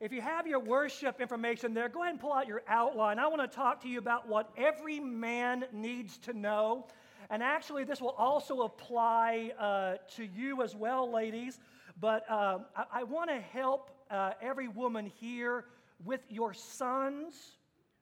if 0.00 0.12
you 0.12 0.22
have 0.22 0.46
your 0.46 0.60
worship 0.60 1.20
information 1.20 1.74
there, 1.74 1.88
go 1.88 2.02
ahead 2.02 2.12
and 2.12 2.20
pull 2.20 2.32
out 2.32 2.48
your 2.48 2.62
outline. 2.66 3.18
I 3.18 3.26
want 3.26 3.42
to 3.42 3.54
talk 3.54 3.82
to 3.82 3.88
you 3.88 3.98
about 3.98 4.26
what 4.26 4.50
every 4.56 4.98
man 4.98 5.66
needs 5.72 6.16
to 6.18 6.32
know. 6.32 6.86
And 7.28 7.42
actually, 7.42 7.84
this 7.84 8.00
will 8.00 8.16
also 8.16 8.62
apply 8.62 9.52
uh, 9.58 9.96
to 10.16 10.24
you 10.24 10.62
as 10.62 10.74
well, 10.74 11.12
ladies. 11.12 11.60
But 12.00 12.24
uh, 12.30 12.60
I, 12.74 12.84
I 13.00 13.02
want 13.02 13.28
to 13.28 13.38
help 13.38 13.90
uh, 14.10 14.32
every 14.40 14.68
woman 14.68 15.12
here 15.20 15.66
with 16.02 16.22
your 16.30 16.54
sons, 16.54 17.58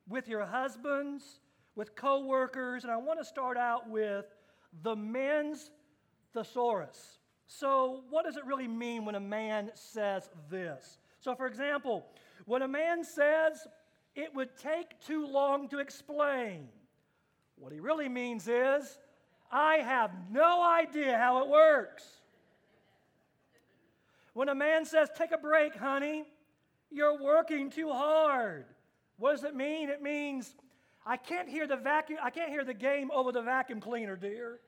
with 0.08 0.28
your 0.28 0.46
husbands, 0.46 1.40
with 1.74 1.96
coworkers, 1.96 2.84
and 2.84 2.92
I 2.92 2.96
want 2.96 3.18
to 3.18 3.24
start 3.24 3.56
out 3.56 3.90
with 3.90 4.26
the 4.84 4.94
men's 4.94 5.72
thesaurus. 6.32 7.18
So, 7.48 8.02
what 8.10 8.24
does 8.24 8.36
it 8.36 8.44
really 8.44 8.68
mean 8.68 9.04
when 9.04 9.16
a 9.16 9.20
man 9.20 9.72
says 9.74 10.30
this? 10.48 10.98
So, 11.20 11.34
for 11.34 11.46
example, 11.46 12.06
when 12.46 12.62
a 12.62 12.68
man 12.68 13.04
says, 13.04 13.66
it 14.14 14.34
would 14.34 14.56
take 14.56 15.00
too 15.06 15.26
long 15.26 15.68
to 15.68 15.78
explain, 15.78 16.68
what 17.56 17.72
he 17.72 17.80
really 17.80 18.08
means 18.08 18.48
is, 18.48 18.98
I 19.50 19.76
have 19.76 20.10
no 20.30 20.62
idea 20.62 21.18
how 21.18 21.42
it 21.42 21.48
works. 21.48 22.04
When 24.34 24.48
a 24.48 24.54
man 24.54 24.84
says, 24.84 25.08
take 25.16 25.32
a 25.32 25.38
break, 25.38 25.74
honey, 25.74 26.24
you're 26.90 27.20
working 27.20 27.70
too 27.70 27.90
hard. 27.90 28.66
What 29.18 29.32
does 29.32 29.44
it 29.44 29.56
mean? 29.56 29.88
It 29.88 30.00
means, 30.00 30.54
I 31.04 31.16
can't 31.16 31.48
hear 31.48 31.66
the 31.66 31.76
vacuum, 31.76 32.20
I 32.22 32.30
can't 32.30 32.50
hear 32.50 32.64
the 32.64 32.74
game 32.74 33.10
over 33.12 33.32
the 33.32 33.42
vacuum 33.42 33.80
cleaner, 33.80 34.16
dear. 34.16 34.60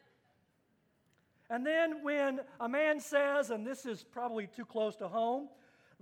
And 1.49 1.65
then 1.67 2.03
when 2.03 2.41
a 2.59 2.69
man 2.69 3.01
says, 3.01 3.51
and 3.51 3.67
this 3.67 3.87
is 3.87 4.03
probably 4.03 4.49
too 4.49 4.65
close 4.65 4.97
to 4.97 5.09
home, 5.09 5.49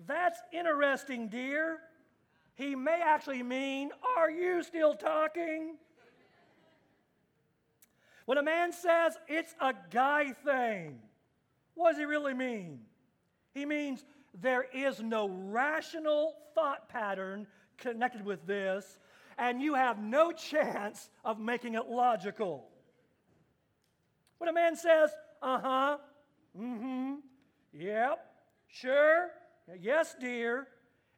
that's 0.07 0.41
interesting, 0.52 1.29
dear. 1.29 1.79
He 2.54 2.74
may 2.74 3.01
actually 3.04 3.43
mean, 3.43 3.91
Are 4.16 4.30
you 4.30 4.63
still 4.63 4.95
talking? 4.95 5.77
When 8.27 8.37
a 8.37 8.43
man 8.43 8.73
says 8.73 9.16
it's 9.27 9.55
a 9.60 9.73
guy 9.90 10.32
thing, 10.45 10.99
what 11.74 11.93
does 11.93 11.99
he 11.99 12.05
really 12.05 12.35
mean? 12.35 12.80
He 13.55 13.65
means 13.65 14.05
there 14.38 14.66
is 14.74 15.01
no 15.01 15.29
rational 15.29 16.35
thought 16.55 16.88
pattern 16.88 17.46
connected 17.79 18.24
with 18.24 18.46
this, 18.46 18.99
and 19.38 19.62
you 19.62 19.74
have 19.74 19.99
no 19.99 20.33
chance 20.33 21.09
of 21.24 21.40
making 21.40 21.74
it 21.74 21.87
logical. 21.88 22.68
When 24.38 24.49
a 24.49 24.52
man 24.52 24.77
says, 24.77 25.10
uh 25.40 25.59
huh, 25.60 25.99
mm 26.59 26.79
hmm, 26.79 27.15
yep, 27.73 28.27
sure, 28.68 29.30
yes, 29.80 30.16
dear, 30.21 30.69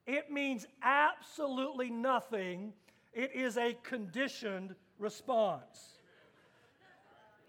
it 0.06 0.30
means 0.30 0.66
absolutely 0.82 1.90
nothing. 1.90 2.72
It 3.12 3.30
is 3.34 3.56
a 3.56 3.76
conditioned 3.82 4.74
response. 4.98 5.98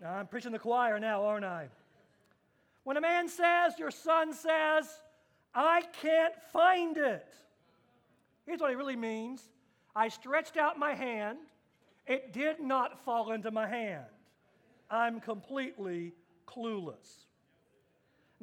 Now, 0.02 0.14
I'm 0.14 0.28
preaching 0.28 0.52
the 0.52 0.60
choir 0.60 1.00
now, 1.00 1.24
aren't 1.24 1.46
I? 1.46 1.70
When 2.84 2.98
a 2.98 3.02
man 3.02 3.28
says, 3.28 3.78
your 3.78 3.92
son 3.92 4.34
says, 4.34 5.02
I 5.54 5.84
can't 6.02 6.34
find 6.52 6.98
it. 6.98 7.34
Here's 8.46 8.60
what 8.60 8.70
he 8.70 8.76
really 8.76 8.96
means 8.96 9.50
I 9.96 10.08
stretched 10.08 10.58
out 10.58 10.80
my 10.80 10.94
hand, 10.94 11.40
it 12.08 12.34
did 12.34 12.60
not 12.60 13.04
fall 13.04 13.32
into 13.32 13.52
my 13.52 13.68
hand. 13.68 14.06
I'm 14.90 15.20
completely 15.20 16.14
clueless. 16.48 17.26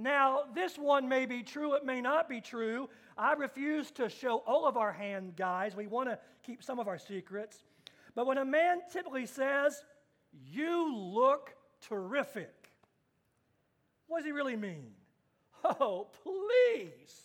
Now, 0.00 0.42
this 0.54 0.78
one 0.78 1.08
may 1.08 1.27
be 1.27 1.42
true, 1.42 1.74
it 1.74 1.84
may 1.84 2.00
not 2.00 2.28
be 2.28 2.41
true. 2.41 2.88
I 3.16 3.32
refuse 3.32 3.91
to 3.92 4.08
show 4.08 4.44
all 4.46 4.64
of 4.64 4.77
our 4.77 4.92
hand, 4.92 5.34
guys. 5.34 5.74
We 5.74 5.88
want 5.88 6.08
to 6.08 6.20
keep 6.44 6.62
some 6.62 6.78
of 6.78 6.86
our 6.86 6.98
secrets. 6.98 7.64
But 8.14 8.24
when 8.24 8.38
a 8.38 8.44
man 8.44 8.78
typically 8.92 9.27
says, 9.27 9.83
You 10.33 10.95
look 10.95 11.52
terrific, 11.80 12.70
what 14.06 14.18
does 14.18 14.27
he 14.27 14.33
really 14.33 14.56
mean? 14.56 14.92
Oh, 15.64 16.06
please, 16.23 17.23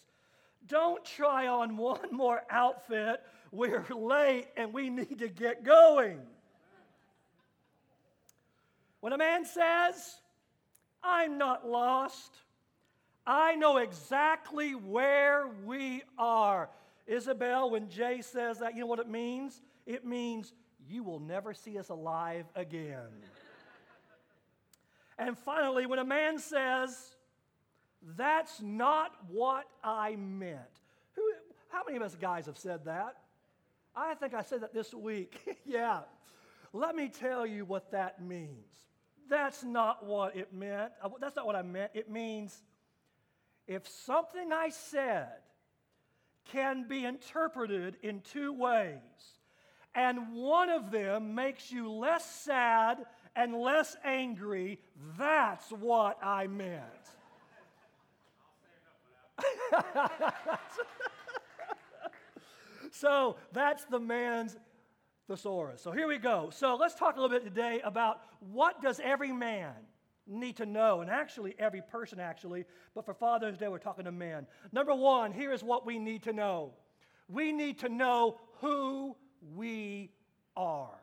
don't 0.66 1.06
try 1.06 1.46
on 1.46 1.78
one 1.78 2.10
more 2.12 2.42
outfit. 2.50 3.22
We're 3.52 3.86
late 3.96 4.48
and 4.58 4.74
we 4.74 4.90
need 4.90 5.20
to 5.20 5.30
get 5.30 5.64
going. 5.64 6.20
When 9.00 9.14
a 9.14 9.18
man 9.18 9.46
says, 9.46 10.16
I'm 11.04 11.38
not 11.38 11.68
lost, 11.68 12.32
I 13.26 13.56
know 13.56 13.78
exactly 13.78 14.76
where 14.76 15.48
we 15.66 16.04
are. 16.18 16.70
Isabel, 17.08 17.70
when 17.70 17.90
Jay 17.90 18.22
says 18.22 18.60
that, 18.60 18.76
you 18.76 18.82
know 18.82 18.88
what 18.88 19.00
it 19.00 19.10
means? 19.10 19.62
It 19.86 20.06
means 20.06 20.54
you 20.88 21.04
will 21.04 21.20
never 21.20 21.54
see 21.54 21.78
us 21.78 21.90
alive 21.90 22.46
again. 22.56 23.10
and 25.18 25.38
finally, 25.38 25.86
when 25.86 26.00
a 26.00 26.06
man 26.06 26.40
says, 26.40 27.16
that's 28.18 28.62
not 28.62 29.12
what 29.30 29.66
I 29.84 30.16
meant. 30.18 30.60
Who, 31.16 31.22
how 31.70 31.84
many 31.86 31.98
of 31.98 32.04
us 32.04 32.16
guys 32.16 32.46
have 32.48 32.58
said 32.58 32.86
that? 32.86 33.16
I 33.96 34.16
think 34.16 34.34
I 34.34 34.42
said 34.42 34.62
that 34.62 34.74
this 34.74 34.94
week. 34.94 35.58
yeah. 35.66 36.02
Let 36.74 36.96
me 36.96 37.08
tell 37.08 37.46
you 37.46 37.66
what 37.66 37.92
that 37.92 38.22
means. 38.22 38.68
That's 39.30 39.64
not 39.64 40.06
what 40.06 40.36
it 40.36 40.54
meant. 40.54 40.92
Uh, 41.02 41.10
that's 41.22 41.36
not 41.36 41.46
what 41.46 41.56
I 41.56 41.62
meant. 41.62 41.92
It 41.94 42.10
means 42.10 42.62
if 43.68 43.88
something 43.88 44.52
I 44.52 44.70
said 44.70 45.30
can 46.52 46.88
be 46.88 47.06
interpreted 47.06 47.98
in 48.02 48.22
two 48.22 48.54
ways, 48.54 49.00
and 49.96 50.34
one 50.34 50.70
of 50.70 50.92
them 50.92 51.36
makes 51.36 51.72
you 51.72 51.92
less 51.92 52.26
sad 52.26 53.06
and 53.36 53.56
less 53.56 53.96
angry, 54.04 54.80
that's 55.18 55.70
what 55.72 56.18
I 56.24 56.48
meant. 56.48 56.84
so 62.92 63.36
that's 63.52 63.86
the 63.86 64.00
man's 64.00 64.56
thesaurus. 65.28 65.82
So 65.82 65.92
here 65.92 66.08
we 66.08 66.18
go. 66.18 66.50
So 66.52 66.76
let's 66.76 66.96
talk 66.96 67.18
a 67.18 67.22
little 67.22 67.36
bit 67.36 67.44
today 67.44 67.82
about 67.84 68.22
what 68.40 68.82
does 68.82 69.00
every 69.04 69.32
man 69.32 69.74
need 70.28 70.58
to 70.58 70.66
know, 70.66 71.02
and 71.02 71.10
actually 71.10 71.56
every 71.60 71.82
person 71.82 72.20
actually, 72.20 72.66
but 72.96 73.06
for 73.06 73.14
Father's 73.14 73.58
Day 73.58 73.68
we're 73.68 73.78
talking 73.78 74.06
to 74.06 74.12
men. 74.12 74.48
Number 74.72 74.96
one, 74.96 75.32
here 75.32 75.52
is 75.52 75.64
what 75.64 75.86
we 75.86 76.00
need 76.00 76.24
to 76.24 76.34
know. 76.34 76.74
We 77.28 77.52
need 77.52 77.80
to 77.80 77.90
know 77.90 78.40
who 78.62 79.16
we 79.56 80.12
are. 80.56 81.00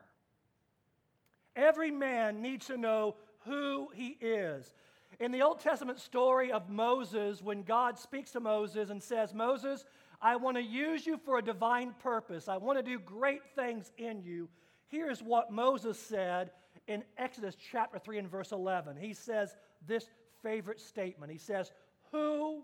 Every 1.55 1.91
man 1.91 2.41
needs 2.41 2.67
to 2.67 2.77
know 2.77 3.15
who 3.45 3.89
he 3.93 4.17
is. 4.21 4.73
In 5.19 5.31
the 5.31 5.41
Old 5.41 5.59
Testament 5.59 5.99
story 5.99 6.51
of 6.51 6.69
Moses, 6.69 7.41
when 7.43 7.63
God 7.63 7.99
speaks 7.99 8.31
to 8.31 8.39
Moses 8.39 8.89
and 8.89 9.01
says, 9.01 9.33
Moses, 9.33 9.85
I 10.21 10.35
want 10.35 10.57
to 10.57 10.63
use 10.63 11.05
you 11.05 11.17
for 11.17 11.37
a 11.37 11.43
divine 11.43 11.93
purpose, 12.01 12.47
I 12.47 12.57
want 12.57 12.77
to 12.79 12.83
do 12.83 12.99
great 12.99 13.41
things 13.55 13.91
in 13.97 14.21
you. 14.23 14.49
Here's 14.87 15.21
what 15.21 15.51
Moses 15.51 15.99
said 15.99 16.51
in 16.87 17.03
Exodus 17.17 17.55
chapter 17.71 17.99
3 17.99 18.19
and 18.19 18.29
verse 18.29 18.51
11. 18.51 18.97
He 18.97 19.13
says 19.13 19.55
this 19.87 20.05
favorite 20.43 20.79
statement 20.79 21.31
He 21.31 21.37
says, 21.37 21.71
Who 22.11 22.63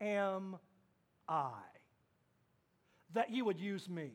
am 0.00 0.56
I 1.28 1.52
that 3.12 3.30
you 3.30 3.44
would 3.44 3.60
use 3.60 3.88
me? 3.88 4.10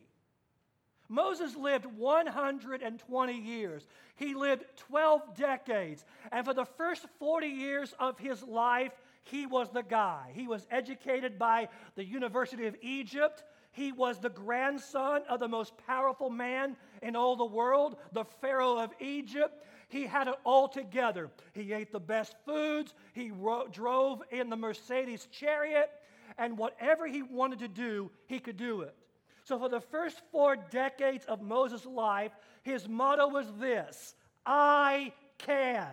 Moses 1.11 1.55
lived 1.55 1.87
120 1.87 3.33
years. 3.33 3.87
He 4.15 4.35
lived 4.35 4.63
12 4.77 5.35
decades. 5.35 6.05
And 6.31 6.45
for 6.45 6.53
the 6.53 6.65
first 6.65 7.07
40 7.17 7.47
years 7.47 7.95
of 7.99 8.19
his 8.19 8.43
life, 8.43 8.91
he 9.23 9.47
was 9.47 9.69
the 9.71 9.81
guy. 9.81 10.31
He 10.35 10.47
was 10.47 10.67
educated 10.69 11.39
by 11.39 11.69
the 11.95 12.05
University 12.05 12.67
of 12.67 12.75
Egypt. 12.81 13.43
He 13.71 13.91
was 13.91 14.19
the 14.19 14.29
grandson 14.29 15.21
of 15.27 15.39
the 15.39 15.47
most 15.47 15.73
powerful 15.87 16.29
man 16.29 16.75
in 17.01 17.15
all 17.15 17.35
the 17.35 17.45
world, 17.45 17.97
the 18.11 18.25
Pharaoh 18.25 18.77
of 18.77 18.91
Egypt. 18.99 19.63
He 19.87 20.05
had 20.05 20.27
it 20.27 20.35
all 20.43 20.67
together. 20.67 21.29
He 21.53 21.73
ate 21.73 21.91
the 21.91 21.99
best 21.99 22.35
foods, 22.45 22.93
he 23.13 23.31
ro- 23.31 23.67
drove 23.67 24.21
in 24.29 24.49
the 24.49 24.55
Mercedes 24.55 25.27
chariot, 25.31 25.89
and 26.37 26.57
whatever 26.57 27.07
he 27.07 27.23
wanted 27.23 27.59
to 27.59 27.67
do, 27.67 28.11
he 28.27 28.39
could 28.39 28.57
do 28.57 28.81
it. 28.81 28.95
So, 29.43 29.57
for 29.57 29.67
the 29.67 29.81
first 29.81 30.21
four 30.31 30.55
decades 30.55 31.25
of 31.25 31.41
Moses' 31.41 31.85
life, 31.85 32.31
his 32.61 32.87
motto 32.87 33.27
was 33.27 33.51
this 33.59 34.13
I 34.45 35.11
can. 35.39 35.87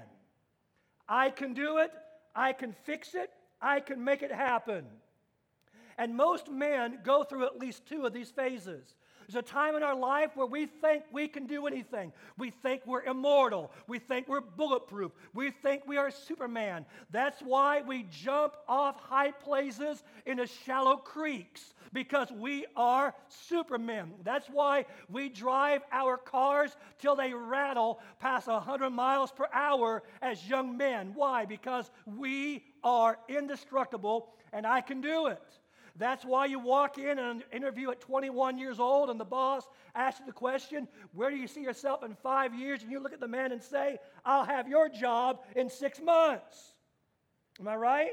I 1.09 1.31
can 1.31 1.55
do 1.55 1.79
it, 1.79 1.93
I 2.35 2.53
can 2.53 2.75
fix 2.85 3.15
it, 3.15 3.31
I 3.63 3.81
can 3.81 4.03
make 4.05 4.23
it 4.23 4.33
happen. 4.33 4.85
And 5.99 6.15
most 6.15 6.51
men 6.51 6.99
go 7.03 7.25
through 7.25 7.47
at 7.47 7.59
least 7.59 7.87
two 7.87 8.05
of 8.05 8.13
these 8.13 8.31
phases. 8.31 8.95
There's 9.27 9.43
a 9.43 9.47
time 9.47 9.75
in 9.75 9.83
our 9.83 9.95
life 9.95 10.31
where 10.37 10.47
we 10.47 10.67
think 10.67 11.05
we 11.11 11.27
can 11.27 11.47
do 11.47 11.67
anything. 11.67 12.13
We 12.39 12.51
think 12.51 12.83
we're 12.87 13.03
immortal. 13.03 13.73
We 13.89 13.99
think 13.99 14.29
we're 14.29 14.41
bulletproof. 14.41 15.13
We 15.35 15.51
think 15.51 15.87
we 15.87 15.97
are 15.97 16.11
Superman. 16.11 16.87
That's 17.11 17.41
why 17.41 17.83
we 17.83 18.07
jump 18.11 18.55
off 18.69 19.01
high 19.01 19.33
places 19.33 20.05
into 20.27 20.47
shallow 20.47 20.97
creeks 20.97 21.75
because 21.93 22.31
we 22.31 22.67
are 22.77 23.15
supermen. 23.29 24.13
That's 24.23 24.49
why 24.49 24.87
we 25.09 25.29
drive 25.29 25.83
our 25.91 26.17
cars 26.17 26.77
till 26.99 27.17
they 27.17 27.33
rattle 27.33 28.01
past 28.21 28.47
100 28.47 28.91
miles 28.91 29.33
per 29.33 29.49
hour 29.53 30.03
as 30.23 30.47
young 30.49 30.77
men. 30.77 31.13
Why? 31.15 31.47
Because 31.47 31.91
we 32.05 32.65
are 32.85 33.19
indestructible 33.29 34.35
and 34.53 34.67
I 34.67 34.81
can 34.81 35.01
do 35.01 35.27
it. 35.27 35.43
That's 35.99 36.25
why 36.25 36.47
you 36.47 36.59
walk 36.59 36.99
in 36.99 37.19
an 37.19 37.43
interview 37.53 37.91
at 37.91 38.01
21 38.01 38.59
years 38.59 38.79
old 38.79 39.09
and 39.09 39.19
the 39.19 39.25
boss 39.25 39.67
asks 39.95 40.21
you 40.21 40.27
the 40.27 40.33
question, 40.33 40.89
Where 41.13 41.31
do 41.31 41.37
you 41.37 41.47
see 41.47 41.63
yourself 41.63 42.05
in 42.05 42.15
five 42.15 42.55
years? 42.55 42.83
And 42.83 42.93
you 42.93 43.01
look 43.01 43.15
at 43.15 43.21
the 43.21 43.29
man 43.29 43.53
and 43.53 43.63
say, 43.63 43.99
I'll 44.25 44.45
have 44.45 44.69
your 44.69 44.89
job 44.89 45.41
in 45.55 45.71
six 45.71 46.01
months. 46.01 46.75
Am 47.59 47.67
I 47.67 47.77
right? 47.77 48.13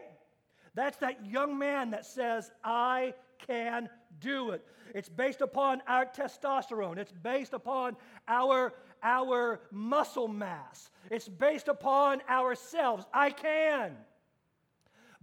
That's 0.76 0.98
that 0.98 1.26
young 1.26 1.58
man 1.60 1.92
that 1.92 2.06
says, 2.06 2.50
I 2.64 3.14
can 3.46 3.90
do 4.20 4.52
it. 4.52 4.66
It's 4.96 5.10
based 5.10 5.42
upon 5.42 5.82
our 5.88 6.06
testosterone, 6.06 6.98
it's 6.98 7.12
based 7.12 7.54
upon 7.54 7.98
our, 8.28 8.74
our 9.02 9.60
muscle 9.72 10.28
mass, 10.28 10.90
it's 11.12 11.28
based 11.28 11.68
upon 11.68 12.22
ourselves. 12.30 13.06
I 13.14 13.32
can. 13.32 13.98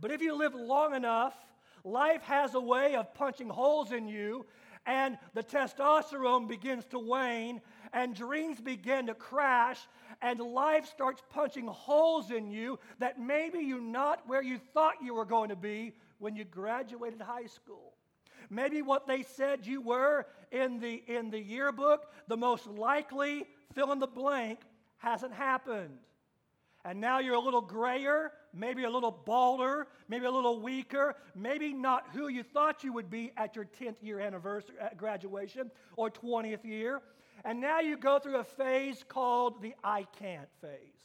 But 0.00 0.10
if 0.10 0.22
you 0.22 0.34
live 0.34 0.54
long 0.54 0.94
enough, 0.94 1.34
life 1.84 2.22
has 2.22 2.54
a 2.54 2.60
way 2.60 2.94
of 2.94 3.12
punching 3.14 3.48
holes 3.48 3.92
in 3.92 4.08
you, 4.08 4.46
and 4.86 5.18
the 5.34 5.42
testosterone 5.42 6.48
begins 6.48 6.84
to 6.86 6.98
wane, 6.98 7.60
and 7.92 8.14
dreams 8.14 8.60
begin 8.60 9.06
to 9.06 9.14
crash, 9.14 9.78
and 10.22 10.40
life 10.40 10.86
starts 10.86 11.22
punching 11.30 11.66
holes 11.66 12.30
in 12.30 12.50
you 12.50 12.78
that 12.98 13.20
maybe 13.20 13.58
you're 13.58 13.80
not 13.80 14.26
where 14.26 14.42
you 14.42 14.58
thought 14.72 14.94
you 15.02 15.14
were 15.14 15.24
going 15.24 15.50
to 15.50 15.56
be 15.56 15.94
when 16.18 16.36
you 16.36 16.44
graduated 16.44 17.20
high 17.20 17.46
school. 17.46 17.94
Maybe 18.48 18.82
what 18.82 19.06
they 19.06 19.22
said 19.22 19.66
you 19.66 19.80
were 19.80 20.26
in 20.50 20.80
the, 20.80 21.02
in 21.06 21.30
the 21.30 21.38
yearbook, 21.38 22.12
the 22.26 22.36
most 22.36 22.66
likely 22.66 23.44
fill 23.74 23.92
in 23.92 23.98
the 23.98 24.06
blank, 24.06 24.60
hasn't 24.98 25.32
happened. 25.32 25.98
And 26.84 27.00
now 27.00 27.20
you're 27.20 27.34
a 27.34 27.40
little 27.40 27.60
grayer, 27.60 28.32
maybe 28.52 28.84
a 28.84 28.90
little 28.90 29.10
balder, 29.10 29.86
maybe 30.08 30.26
a 30.26 30.30
little 30.30 30.60
weaker, 30.60 31.14
maybe 31.34 31.72
not 31.72 32.06
who 32.12 32.28
you 32.28 32.42
thought 32.42 32.84
you 32.84 32.92
would 32.92 33.10
be 33.10 33.32
at 33.36 33.56
your 33.56 33.64
10th 33.64 34.02
year 34.02 34.20
anniversary 34.20 34.74
graduation 34.96 35.70
or 35.96 36.10
20th 36.10 36.64
year. 36.64 37.00
And 37.44 37.60
now 37.60 37.80
you 37.80 37.96
go 37.96 38.18
through 38.18 38.36
a 38.36 38.44
phase 38.44 39.04
called 39.08 39.62
the 39.62 39.74
I 39.82 40.06
can't 40.18 40.48
phase. 40.60 41.00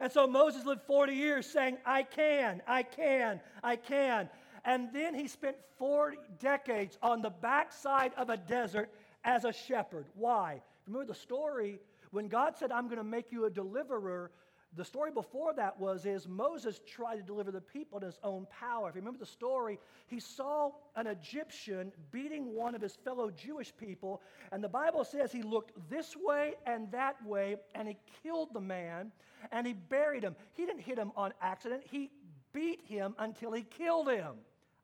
And 0.00 0.10
so 0.10 0.26
Moses 0.26 0.64
lived 0.64 0.82
40 0.82 1.14
years 1.14 1.46
saying, 1.46 1.78
I 1.86 2.02
can, 2.02 2.62
I 2.66 2.82
can, 2.82 3.40
I 3.62 3.76
can. 3.76 4.28
And 4.64 4.92
then 4.92 5.14
he 5.14 5.28
spent 5.28 5.56
40 5.78 6.18
decades 6.38 6.98
on 7.02 7.22
the 7.22 7.30
backside 7.30 8.12
of 8.16 8.30
a 8.30 8.36
desert 8.36 8.90
as 9.24 9.44
a 9.44 9.52
shepherd. 9.52 10.06
Why? 10.14 10.62
Remember 10.86 11.12
the 11.12 11.18
story 11.18 11.78
when 12.10 12.28
God 12.28 12.56
said, 12.56 12.70
I'm 12.70 12.86
going 12.86 12.98
to 12.98 13.04
make 13.04 13.32
you 13.32 13.46
a 13.46 13.50
deliverer, 13.50 14.30
the 14.74 14.84
story 14.84 15.10
before 15.10 15.52
that 15.54 15.78
was 15.78 16.06
is 16.06 16.26
Moses 16.26 16.80
tried 16.86 17.16
to 17.16 17.22
deliver 17.22 17.50
the 17.50 17.60
people 17.60 17.98
in 17.98 18.04
his 18.04 18.18
own 18.24 18.46
power. 18.46 18.88
If 18.88 18.94
you 18.94 19.00
remember 19.00 19.18
the 19.18 19.26
story, 19.26 19.78
he 20.06 20.18
saw 20.18 20.70
an 20.96 21.06
Egyptian 21.06 21.92
beating 22.10 22.54
one 22.54 22.74
of 22.74 22.80
his 22.80 22.96
fellow 22.96 23.30
Jewish 23.30 23.72
people, 23.76 24.22
and 24.50 24.64
the 24.64 24.68
Bible 24.68 25.04
says 25.04 25.30
he 25.30 25.42
looked 25.42 25.72
this 25.90 26.16
way 26.16 26.54
and 26.66 26.90
that 26.90 27.24
way, 27.26 27.56
and 27.74 27.86
he 27.86 27.98
killed 28.22 28.54
the 28.54 28.60
man, 28.60 29.12
and 29.50 29.66
he 29.66 29.74
buried 29.74 30.24
him. 30.24 30.34
He 30.54 30.64
didn't 30.64 30.82
hit 30.82 30.98
him 30.98 31.12
on 31.16 31.34
accident. 31.42 31.82
He 31.90 32.10
beat 32.52 32.80
him 32.86 33.14
until 33.18 33.52
he 33.52 33.62
killed 33.62 34.08
him. 34.08 34.36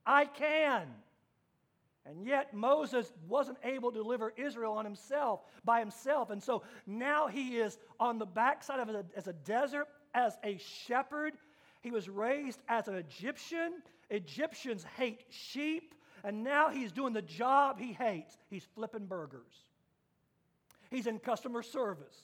I 0.04 0.26
can. 0.26 0.88
And 2.06 2.24
yet 2.26 2.54
Moses 2.54 3.12
wasn't 3.26 3.58
able 3.62 3.92
to 3.92 3.98
deliver 3.98 4.32
Israel 4.36 4.72
on 4.72 4.84
himself 4.84 5.40
by 5.64 5.80
himself. 5.80 6.30
And 6.30 6.42
so 6.42 6.62
now 6.86 7.26
he 7.26 7.58
is 7.58 7.78
on 8.00 8.18
the 8.18 8.26
backside 8.26 8.80
of 8.80 8.88
it 8.88 9.06
as 9.14 9.26
a 9.26 9.32
desert, 9.32 9.86
as 10.14 10.38
a 10.42 10.58
shepherd. 10.58 11.34
He 11.82 11.90
was 11.90 12.08
raised 12.08 12.60
as 12.68 12.88
an 12.88 12.94
Egyptian. 12.94 13.82
Egyptians 14.10 14.84
hate 14.96 15.24
sheep. 15.28 15.94
And 16.24 16.42
now 16.42 16.70
he's 16.70 16.92
doing 16.92 17.12
the 17.12 17.22
job 17.22 17.78
he 17.78 17.92
hates. 17.92 18.36
He's 18.48 18.66
flipping 18.74 19.06
burgers. 19.06 19.52
He's 20.90 21.06
in 21.06 21.18
customer 21.18 21.62
service. 21.62 22.16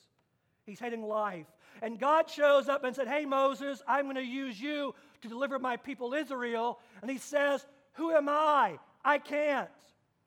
He's 0.65 0.81
hating 0.81 1.03
life. 1.03 1.47
And 1.83 1.99
God 1.99 2.31
shows 2.31 2.69
up 2.69 2.85
and 2.85 2.97
said, 2.97 3.07
Hey, 3.07 3.27
Moses, 3.27 3.83
I'm 3.87 4.05
going 4.05 4.17
to 4.17 4.23
use 4.23 4.59
you 4.59 4.95
to 5.23 5.29
deliver 5.29 5.59
my 5.59 5.77
people 5.77 6.15
Israel. 6.15 6.81
And 7.03 7.11
he 7.11 7.19
says, 7.19 7.67
Who 7.95 8.13
am 8.13 8.29
I? 8.29 8.79
I 9.05 9.19
can't. 9.19 9.69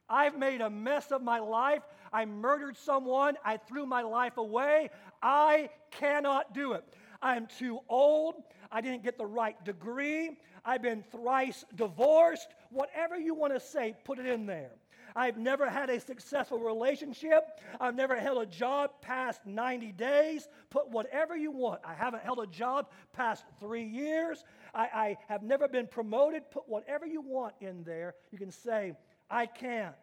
I've 0.09 0.37
made 0.37 0.61
a 0.61 0.69
mess 0.69 1.11
of 1.11 1.21
my 1.21 1.39
life. 1.39 1.83
I 2.13 2.25
murdered 2.25 2.77
someone. 2.77 3.35
I 3.43 3.57
threw 3.57 3.85
my 3.85 4.03
life 4.03 4.37
away. 4.37 4.89
I 5.21 5.69
cannot 5.91 6.53
do 6.53 6.73
it. 6.73 6.83
I'm 7.21 7.47
too 7.47 7.79
old. 7.89 8.35
I 8.71 8.81
didn't 8.81 9.03
get 9.03 9.17
the 9.17 9.25
right 9.25 9.61
degree. 9.65 10.37
I've 10.63 10.81
been 10.81 11.03
thrice 11.11 11.65
divorced. 11.75 12.47
Whatever 12.69 13.17
you 13.17 13.33
want 13.33 13.53
to 13.53 13.59
say, 13.59 13.95
put 14.05 14.19
it 14.19 14.25
in 14.25 14.45
there. 14.45 14.71
I've 15.15 15.37
never 15.37 15.69
had 15.69 15.89
a 15.89 15.99
successful 15.99 16.59
relationship. 16.59 17.43
I've 17.79 17.95
never 17.95 18.15
held 18.15 18.41
a 18.41 18.45
job 18.45 18.91
past 19.01 19.41
90 19.45 19.91
days. 19.93 20.47
Put 20.69 20.89
whatever 20.89 21.35
you 21.35 21.51
want. 21.51 21.81
I 21.85 21.93
haven't 21.93 22.23
held 22.23 22.39
a 22.39 22.47
job 22.47 22.89
past 23.13 23.45
three 23.59 23.85
years. 23.85 24.43
I, 24.73 24.87
I 24.93 25.17
have 25.27 25.43
never 25.43 25.67
been 25.67 25.87
promoted. 25.87 26.49
Put 26.51 26.67
whatever 26.67 27.05
you 27.05 27.21
want 27.21 27.53
in 27.61 27.83
there. 27.83 28.15
You 28.31 28.37
can 28.37 28.51
say, 28.51 28.93
I 29.29 29.45
can't. 29.45 29.95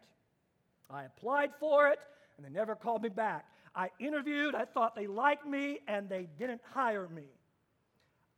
I 0.89 1.03
applied 1.03 1.51
for 1.59 1.87
it 1.87 1.99
and 2.37 2.45
they 2.45 2.49
never 2.49 2.75
called 2.75 3.03
me 3.03 3.09
back. 3.09 3.45
I 3.75 3.89
interviewed, 3.99 4.55
I 4.55 4.65
thought 4.65 4.95
they 4.95 5.07
liked 5.07 5.45
me, 5.45 5.79
and 5.87 6.07
they 6.07 6.27
didn't 6.39 6.61
hire 6.73 7.07
me. 7.07 7.27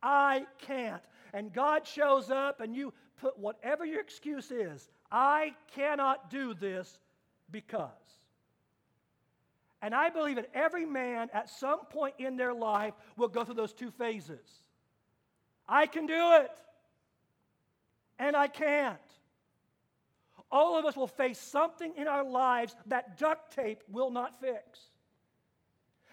I 0.02 0.46
can't. 0.60 1.02
And 1.34 1.54
God 1.54 1.86
shows 1.88 2.32
up, 2.32 2.60
and 2.60 2.76
you 2.76 2.94
put 3.18 3.38
whatever 3.38 3.86
your 3.86 4.02
excuse 4.02 4.52
is. 4.52 4.90
I 5.12 5.54
cannot 5.76 6.30
do 6.30 6.54
this 6.54 7.00
because. 7.52 7.92
And 9.82 9.94
I 9.94 10.10
believe 10.10 10.36
that 10.38 10.50
every 10.54 10.86
man 10.86 11.30
at 11.34 11.50
some 11.50 11.86
point 11.86 12.16
in 12.18 12.36
their 12.36 12.54
life 12.54 12.94
will 13.16 13.28
go 13.28 13.44
through 13.44 13.56
those 13.56 13.74
two 13.74 13.92
phases. 13.92 14.48
I 15.68 15.86
can 15.86 16.06
do 16.06 16.34
it, 16.34 16.52
and 18.18 18.36
I 18.36 18.48
can't. 18.48 18.98
All 20.50 20.80
of 20.80 20.86
us 20.86 20.96
will 20.96 21.08
face 21.08 21.38
something 21.38 21.94
in 21.98 22.08
our 22.08 22.24
lives 22.24 22.76
that 22.88 23.18
duct 23.18 23.54
tape 23.54 23.84
will 23.90 24.10
not 24.10 24.40
fix. 24.40 24.80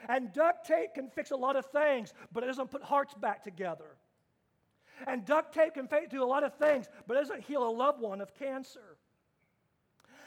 And 0.09 0.33
duct 0.33 0.67
tape 0.67 0.95
can 0.95 1.09
fix 1.09 1.31
a 1.31 1.37
lot 1.37 1.57
of 1.57 1.67
things, 1.67 2.13
but 2.33 2.43
it 2.43 2.47
doesn't 2.49 2.71
put 2.71 2.83
hearts 2.83 3.15
back 3.15 3.45
together. 3.45 3.94
And 5.07 5.25
duct 5.25 5.55
tape 5.55 5.75
can 5.75 5.89
do 6.11 6.23
a 6.23 6.27
lot 6.27 6.45
of 6.45 6.55
things, 6.55 6.87
but 7.07 7.17
it 7.17 7.21
doesn't 7.21 7.43
heal 7.43 7.67
a 7.67 7.71
loved 7.71 8.01
one 8.01 8.21
of 8.21 8.35
cancer. 8.35 8.97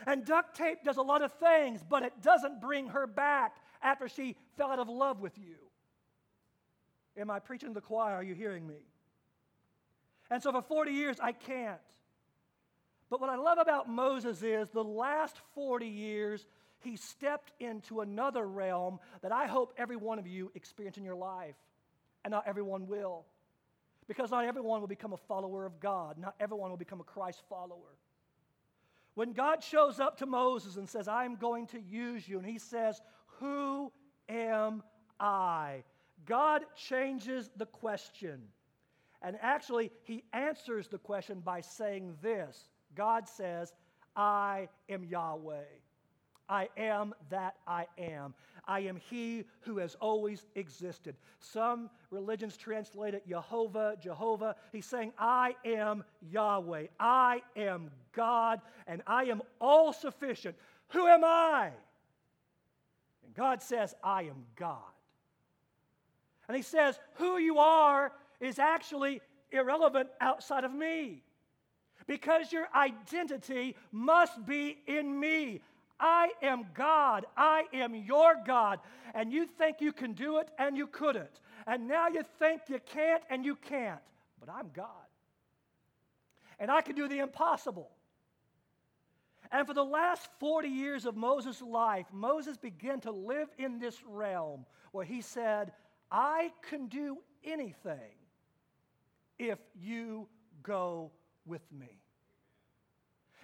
And 0.06 0.26
duct 0.26 0.56
tape 0.56 0.84
does 0.84 0.98
a 0.98 1.02
lot 1.02 1.22
of 1.22 1.34
things, 1.34 1.84
but 1.88 2.04
it 2.04 2.14
doesn't 2.22 2.62
bring 2.62 2.88
her 2.88 3.08
back 3.08 3.56
after 3.82 4.08
she 4.08 4.36
fell 4.58 4.72
out 4.72 4.80
of 4.80 4.90
love 4.90 5.20
with 5.20 5.38
you. 5.38 5.56
Am 7.18 7.32
I 7.32 7.40
preaching 7.40 7.70
to 7.70 7.74
the 7.74 7.82
choir? 7.82 8.16
Are 8.16 8.24
you 8.24 8.36
hearing 8.36 8.68
me? 8.68 8.76
And 10.30 10.44
so 10.44 10.52
for 10.52 10.62
40 10.62 10.92
years, 10.92 11.18
I 11.22 11.32
can't. 11.32 11.80
But 13.10 13.22
what 13.22 13.30
I 13.30 13.38
love 13.38 13.58
about 13.58 13.90
Moses 13.90 14.44
is 14.44 14.70
the 14.70 14.84
last 14.84 15.38
40 15.56 15.88
years, 15.88 16.46
he 16.80 16.98
stepped 16.98 17.52
into 17.60 18.02
another 18.02 18.46
realm 18.46 19.00
that 19.22 19.32
I 19.32 19.48
hope 19.48 19.74
every 19.78 19.96
one 19.96 20.20
of 20.20 20.28
you 20.28 20.52
experience 20.56 20.98
in 20.98 21.06
your 21.06 21.16
life. 21.16 21.56
And 22.24 22.32
not 22.32 22.44
everyone 22.46 22.88
will. 22.88 23.26
Because 24.08 24.32
not 24.32 24.46
everyone 24.46 24.80
will 24.80 24.88
become 24.88 25.14
a 25.14 25.18
follower 25.18 25.66
of 25.66 25.80
God, 25.80 26.18
not 26.18 26.36
everyone 26.40 26.70
will 26.70 26.78
become 26.78 27.02
a 27.02 27.04
Christ 27.04 27.44
follower. 27.50 27.98
When 29.16 29.34
God 29.34 29.64
shows 29.64 30.00
up 30.00 30.18
to 30.20 30.26
Moses 30.26 30.78
and 30.78 30.88
says, 30.88 31.08
I'm 31.08 31.36
going 31.36 31.68
to 31.68 31.82
use 31.82 32.28
you, 32.28 32.38
and 32.38 32.46
he 32.46 32.60
says, 32.60 33.02
Who 33.40 33.92
am 34.30 34.84
I? 35.20 35.84
God 36.26 36.64
changes 36.76 37.50
the 37.58 37.66
question. 37.66 38.42
And 39.22 39.38
actually, 39.42 39.92
he 40.04 40.24
answers 40.34 40.88
the 40.88 41.00
question 41.00 41.40
by 41.40 41.62
saying 41.62 42.16
this 42.22 42.70
God 42.96 43.28
says, 43.28 43.74
I 44.16 44.70
am 44.90 45.04
Yahweh. 45.04 45.64
I 46.50 46.70
am 46.78 47.14
that 47.30 47.56
I 47.68 47.88
am. 47.98 48.34
I 48.66 48.82
am 48.82 48.98
He 48.98 49.46
who 49.62 49.78
has 49.78 49.96
always 49.96 50.46
existed. 50.56 51.16
Some 51.40 51.90
religions 52.12 52.58
translate 52.58 53.14
it 53.14 53.28
Jehovah, 53.28 53.96
Jehovah. 54.02 54.56
He's 54.72 54.86
saying, 54.86 55.14
I 55.18 55.56
am 55.66 56.04
Yahweh. 56.22 56.88
I 57.00 57.42
am 57.56 57.92
God, 58.14 58.62
and 58.88 59.02
I 59.08 59.26
am 59.26 59.42
all 59.60 59.94
sufficient. 59.94 60.56
Who 60.90 61.08
am 61.08 61.24
I? 61.24 61.72
And 63.26 63.34
God 63.36 63.62
says, 63.62 63.96
I 64.04 64.24
am 64.24 64.46
God. 64.56 64.78
And 66.48 66.56
He 66.56 66.64
says, 66.64 67.00
Who 67.16 67.38
you 67.38 67.60
are 67.60 68.12
is 68.40 68.60
actually 68.60 69.22
irrelevant 69.52 70.10
outside 70.20 70.64
of 70.64 70.74
me 70.74 71.24
because 72.08 72.52
your 72.52 72.68
identity 72.74 73.76
must 73.92 74.46
be 74.46 74.78
in 74.88 75.20
me. 75.20 75.62
I 76.00 76.30
am 76.42 76.66
God. 76.74 77.26
I 77.36 77.64
am 77.74 77.96
your 77.96 78.36
God. 78.46 78.80
And 79.14 79.32
you 79.32 79.46
think 79.46 79.78
you 79.82 79.92
can 79.92 80.14
do 80.14 80.38
it 80.38 80.50
and 80.58 80.78
you 80.78 80.88
couldn't. 80.88 81.40
And 81.66 81.88
now 81.88 82.08
you 82.08 82.24
think 82.40 82.62
you 82.70 82.80
can't 82.86 83.24
and 83.30 83.44
you 83.44 83.56
can't. 83.56 84.00
But 84.40 84.50
I'm 84.50 84.70
God. 84.74 84.88
And 86.60 86.72
I 86.72 86.82
can 86.82 86.96
do 86.96 87.08
the 87.08 87.20
impossible. 87.20 87.90
And 89.52 89.66
for 89.66 89.74
the 89.74 89.86
last 89.86 90.28
40 90.40 90.68
years 90.68 91.06
of 91.06 91.16
Moses' 91.16 91.62
life, 91.62 92.06
Moses 92.12 92.58
began 92.58 93.00
to 93.02 93.12
live 93.12 93.48
in 93.58 93.80
this 93.80 93.98
realm 94.06 94.66
where 94.92 95.06
he 95.06 95.22
said, 95.22 95.72
I 96.12 96.52
can 96.70 96.88
do 96.88 97.18
anything 97.44 98.16
if 99.40 99.60
you 99.80 100.28
go 100.64 101.12
with 101.46 101.62
me. 101.72 102.02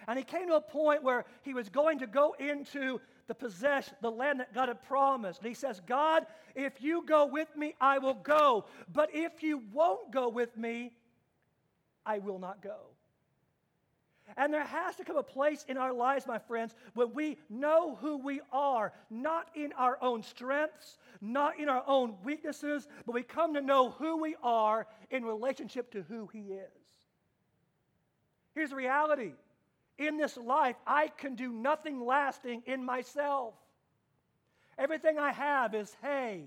And 0.06 0.18
he 0.18 0.24
came 0.24 0.48
to 0.48 0.54
a 0.54 0.60
point 0.60 1.02
where 1.02 1.24
he 1.42 1.54
was 1.54 1.68
going 1.68 2.00
to 2.00 2.06
go 2.06 2.34
into 2.38 3.00
the 3.26 3.34
possession, 3.34 3.94
the 4.02 4.10
land 4.10 4.40
that 4.40 4.52
God 4.54 4.68
had 4.68 4.82
promised. 4.82 5.40
And 5.40 5.48
he 5.48 5.54
says, 5.54 5.80
God, 5.86 6.26
if 6.54 6.82
you 6.82 7.04
go 7.06 7.26
with 7.26 7.54
me, 7.56 7.74
I 7.80 7.98
will 7.98 8.14
go. 8.14 8.66
But 8.92 9.10
if 9.14 9.42
you 9.42 9.62
won't 9.72 10.10
go 10.12 10.28
with 10.28 10.56
me, 10.56 10.92
I 12.04 12.18
will 12.18 12.38
not 12.38 12.62
go. 12.62 12.76
And 14.36 14.52
there 14.52 14.64
has 14.64 14.96
to 14.96 15.04
come 15.04 15.16
a 15.16 15.22
place 15.22 15.64
in 15.68 15.76
our 15.76 15.92
lives, 15.92 16.26
my 16.26 16.38
friends, 16.38 16.74
when 16.94 17.12
we 17.12 17.36
know 17.50 17.96
who 17.96 18.16
we 18.16 18.40
are, 18.52 18.92
not 19.10 19.48
in 19.54 19.72
our 19.74 19.98
own 20.00 20.22
strengths, 20.22 20.98
not 21.20 21.58
in 21.58 21.68
our 21.68 21.84
own 21.86 22.14
weaknesses, 22.24 22.88
but 23.04 23.12
we 23.12 23.22
come 23.22 23.54
to 23.54 23.60
know 23.60 23.90
who 23.90 24.20
we 24.20 24.34
are 24.42 24.86
in 25.10 25.24
relationship 25.24 25.90
to 25.92 26.02
who 26.02 26.28
He 26.32 26.40
is. 26.40 26.70
Here's 28.54 28.70
the 28.70 28.76
reality 28.76 29.32
in 29.98 30.16
this 30.16 30.36
life, 30.36 30.76
I 30.86 31.08
can 31.08 31.34
do 31.34 31.52
nothing 31.52 32.04
lasting 32.04 32.62
in 32.66 32.84
myself. 32.84 33.54
Everything 34.78 35.18
I 35.18 35.32
have 35.32 35.74
is 35.74 35.94
hay 36.02 36.44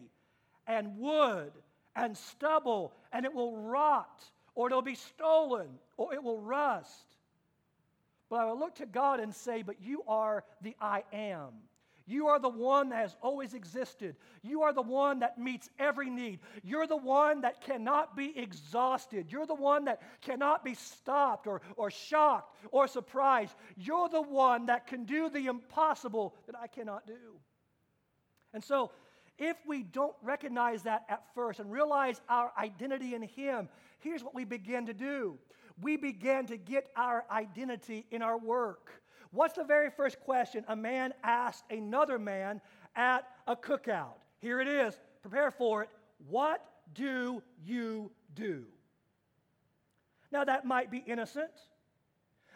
and 0.65 0.97
wood 0.97 1.51
and 1.95 2.17
stubble, 2.17 2.93
and 3.11 3.25
it 3.25 3.33
will 3.33 3.55
rot, 3.55 4.23
or 4.53 4.67
it'll 4.67 4.81
be 4.81 4.95
stolen, 4.95 5.67
or 5.95 6.13
it 6.13 6.21
will 6.21 6.41
rust. 6.41 7.15
But 8.29 8.41
I 8.41 8.45
will 8.45 8.59
look 8.59 8.75
to 8.75 8.85
God 8.85 9.19
and 9.19 9.33
say, 9.33 9.61
But 9.61 9.81
you 9.81 10.03
are 10.07 10.43
the 10.61 10.75
I 10.81 11.03
am. 11.13 11.53
You 12.07 12.27
are 12.27 12.39
the 12.39 12.49
one 12.49 12.89
that 12.89 12.99
has 12.99 13.15
always 13.21 13.53
existed. 13.53 14.15
You 14.41 14.61
are 14.63 14.71
the 14.73 14.81
one 14.81 15.19
that 15.19 15.37
meets 15.37 15.69
every 15.77 16.09
need. 16.09 16.39
You're 16.63 16.87
the 16.87 16.97
one 16.97 17.41
that 17.41 17.61
cannot 17.61 18.15
be 18.15 18.33
exhausted. 18.37 19.27
You're 19.29 19.45
the 19.45 19.53
one 19.53 19.85
that 19.85 20.01
cannot 20.21 20.63
be 20.63 20.73
stopped 20.73 21.47
or, 21.47 21.61
or 21.75 21.91
shocked 21.91 22.55
or 22.71 22.87
surprised. 22.87 23.53
You're 23.75 24.07
the 24.07 24.21
one 24.21 24.67
that 24.67 24.87
can 24.87 25.03
do 25.03 25.29
the 25.29 25.47
impossible 25.47 26.33
that 26.45 26.55
I 26.57 26.67
cannot 26.67 27.05
do. 27.05 27.13
And 28.53 28.63
so, 28.63 28.91
if 29.37 29.57
we 29.67 29.83
don't 29.83 30.15
recognize 30.23 30.83
that 30.83 31.03
at 31.09 31.21
first 31.35 31.59
and 31.59 31.71
realize 31.71 32.21
our 32.27 32.51
identity 32.57 33.13
in 33.13 33.21
Him, 33.21 33.67
here's 33.99 34.23
what 34.23 34.33
we 34.33 34.45
begin 34.45 34.85
to 34.85 34.93
do 34.93 35.37
we 35.81 35.95
begin 35.97 36.47
to 36.47 36.57
get 36.57 36.89
our 36.95 37.23
identity 37.29 38.05
in 38.09 38.21
our 38.21 38.37
work. 38.37 38.89
What's 39.31 39.55
the 39.55 39.63
very 39.63 39.89
first 39.89 40.19
question 40.19 40.63
a 40.67 40.75
man 40.75 41.13
asked 41.23 41.63
another 41.69 42.19
man 42.19 42.61
at 42.95 43.27
a 43.47 43.55
cookout? 43.55 44.15
Here 44.39 44.61
it 44.61 44.67
is. 44.67 44.99
Prepare 45.21 45.51
for 45.51 45.83
it. 45.83 45.89
What 46.29 46.63
do 46.93 47.41
you 47.65 48.11
do? 48.33 48.65
Now, 50.31 50.43
that 50.43 50.65
might 50.65 50.91
be 50.91 51.03
innocent. 51.05 51.51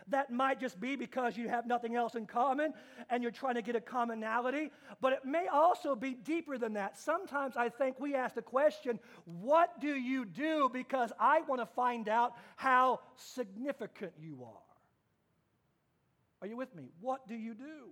That 0.08 0.32
might 0.32 0.60
just 0.60 0.80
be 0.80 0.96
because 0.96 1.38
you 1.38 1.48
have 1.48 1.66
nothing 1.66 1.96
else 1.96 2.16
in 2.16 2.26
common 2.26 2.74
and 3.10 3.24
you're 3.24 3.32
trying 3.32 3.56
to 3.56 3.62
get 3.62 3.76
a 3.76 3.82
commonality, 3.82 4.72
but 5.00 5.14
it 5.14 5.26
may 5.26 5.48
also 5.48 5.96
be 5.96 6.16
deeper 6.16 6.58
than 6.58 6.74
that. 6.74 6.98
Sometimes 6.98 7.56
I 7.56 7.70
think 7.70 8.00
we 8.00 8.16
ask 8.16 8.36
the 8.36 8.42
question, 8.42 9.00
What 9.26 9.80
do 9.80 9.96
you 9.96 10.26
do? 10.26 10.70
because 10.74 11.12
I 11.20 11.42
want 11.42 11.62
to 11.62 11.66
find 11.66 12.10
out 12.10 12.34
how 12.56 13.00
significant 13.16 14.12
you 14.20 14.44
are. 14.44 14.71
Are 16.42 16.48
you 16.48 16.58
with 16.58 16.76
me? 16.76 16.90
What 17.00 17.28
do 17.28 17.36
you 17.36 17.54
do? 17.54 17.92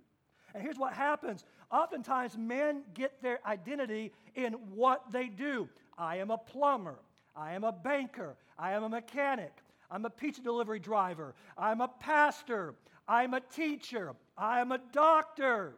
And 0.54 0.62
here's 0.62 0.78
what 0.78 0.92
happens. 0.92 1.44
Oftentimes, 1.70 2.36
men 2.36 2.82
get 2.94 3.22
their 3.22 3.38
identity 3.46 4.12
in 4.34 4.54
what 4.74 5.12
they 5.12 5.28
do. 5.28 5.68
I 5.96 6.16
am 6.16 6.30
a 6.30 6.38
plumber. 6.38 6.98
I 7.36 7.52
am 7.52 7.62
a 7.62 7.72
banker. 7.72 8.36
I 8.58 8.72
am 8.72 8.82
a 8.82 8.88
mechanic. 8.88 9.52
I'm 9.90 10.04
a 10.04 10.10
pizza 10.10 10.42
delivery 10.42 10.80
driver. 10.80 11.34
I'm 11.56 11.80
a 11.80 11.88
pastor. 11.88 12.74
I'm 13.06 13.34
a 13.34 13.40
teacher. 13.40 14.14
I'm 14.36 14.72
a 14.72 14.80
doctor. 14.92 15.74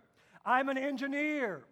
I'm 0.46 0.70
an 0.70 0.78
engineer. 0.78 1.64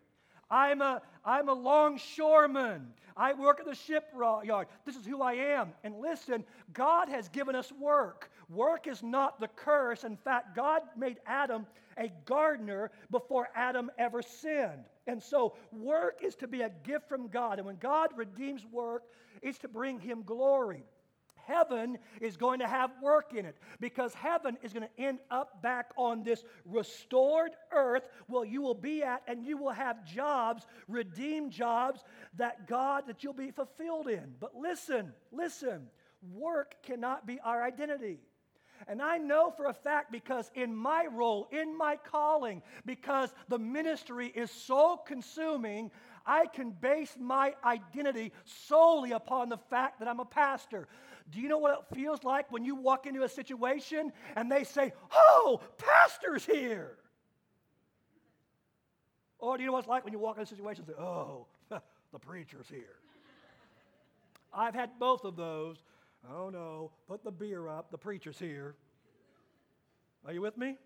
I'm 0.50 0.83
a, 0.83 1.00
I'm 1.25 1.49
a 1.49 1.54
longshoreman. 1.54 2.88
I 3.16 3.35
work 3.35 3.61
at 3.61 3.66
the 3.66 3.75
shipyard. 3.75 4.66
This 4.85 4.97
is 4.97 5.07
who 5.07 5.23
I 5.23 5.35
am. 5.35 5.73
And 5.85 5.97
listen, 6.00 6.45
God 6.73 7.09
has 7.09 7.28
given 7.28 7.54
us 7.54 7.71
work. 7.73 8.30
Work 8.50 8.87
is 8.87 9.02
not 9.02 9.40
the 9.40 9.49
curse. 9.49 10.04
In 10.04 10.16
fact, 10.16 10.57
God 10.57 10.83
made 10.97 11.19
Adam 11.25 11.66
a 11.97 12.12
gardener 12.25 12.90
before 13.11 13.49
Adam 13.54 13.90
ever 13.97 14.23
sinned. 14.23 14.85
And 15.07 15.23
so, 15.23 15.54
work 15.73 16.21
is 16.23 16.35
to 16.37 16.49
be 16.49 16.62
a 16.62 16.71
gift 16.85 17.09
from 17.09 17.28
God. 17.28 17.59
And 17.59 17.66
when 17.66 17.76
God 17.76 18.11
redeems 18.16 18.66
work, 18.71 19.04
it's 19.40 19.59
to 19.59 19.69
bring 19.69 20.00
Him 20.00 20.23
glory 20.25 20.85
heaven 21.50 21.99
is 22.21 22.37
going 22.37 22.61
to 22.61 22.66
have 22.66 22.90
work 23.02 23.33
in 23.35 23.45
it 23.45 23.57
because 23.80 24.14
heaven 24.14 24.57
is 24.62 24.73
going 24.73 24.87
to 24.87 25.02
end 25.02 25.19
up 25.30 25.62
back 25.62 25.90
on 25.97 26.23
this 26.23 26.45
restored 26.64 27.52
earth 27.73 28.04
where 28.28 28.45
you 28.45 28.62
will 28.62 28.75
be 28.75 29.02
at 29.02 29.23
and 29.26 29.45
you 29.45 29.57
will 29.57 29.73
have 29.73 30.04
jobs, 30.04 30.66
redeemed 30.88 31.50
jobs 31.50 32.04
that 32.37 32.66
God, 32.66 33.04
that 33.07 33.25
you'll 33.25 33.33
be 33.33 33.50
fulfilled 33.50 34.09
in. 34.09 34.35
But 34.38 34.54
listen, 34.57 35.12
listen, 35.33 35.87
work 36.33 36.76
cannot 36.83 37.26
be 37.26 37.40
our 37.40 37.62
identity. 37.62 38.21
And 38.89 39.03
I 39.03 39.19
know 39.19 39.53
for 39.57 39.67
a 39.67 39.75
fact 39.75 40.11
because 40.11 40.51
in 40.55 40.75
my 40.75 41.07
role, 41.07 41.49
in 41.51 41.77
my 41.77 41.97
calling, 41.97 42.63
because 42.87 43.33
the 43.49 43.59
ministry 43.59 44.29
is 44.29 44.51
so 44.51 44.97
consuming, 44.97 45.91
I 46.27 46.47
can 46.47 46.71
base 46.71 47.17
my 47.19 47.55
identity 47.65 48.33
solely 48.45 49.13
upon 49.13 49.49
the 49.49 49.59
fact 49.59 49.99
that 49.99 50.09
I'm 50.09 50.21
a 50.21 50.25
pastor. 50.25 50.89
Do 51.31 51.41
you 51.41 51.49
know 51.49 51.59
what 51.59 51.87
it 51.91 51.95
feels 51.95 52.25
like 52.25 52.51
when 52.51 52.65
you 52.65 52.75
walk 52.75 53.07
into 53.07 53.23
a 53.23 53.29
situation 53.29 54.13
and 54.37 54.51
they 54.51 54.65
say, 54.65 54.93
Oh, 55.13 55.61
pastor's 55.79 56.45
here? 56.45 56.97
Or 59.39 59.57
do 59.57 59.63
you 59.63 59.67
know 59.67 59.73
what 59.73 59.81
it's 59.81 59.89
like 59.89 60.05
when 60.05 60.13
you 60.13 60.19
walk 60.19 60.37
into 60.37 60.45
a 60.45 60.57
situation 60.57 60.85
and 60.87 60.95
say, 60.97 61.03
Oh, 61.03 61.47
the 61.69 62.19
preacher's 62.19 62.69
here? 62.69 62.97
I've 64.53 64.75
had 64.75 64.99
both 64.99 65.25
of 65.25 65.37
those. 65.37 65.77
Oh 66.29 66.50
no, 66.50 66.91
put 67.07 67.25
the 67.25 67.31
beer 67.31 67.69
up, 67.69 67.91
the 67.91 67.99
preacher's 67.99 68.39
here. 68.39 68.75
Are 70.27 70.33
you 70.33 70.43
with 70.43 70.59
me? 70.59 70.77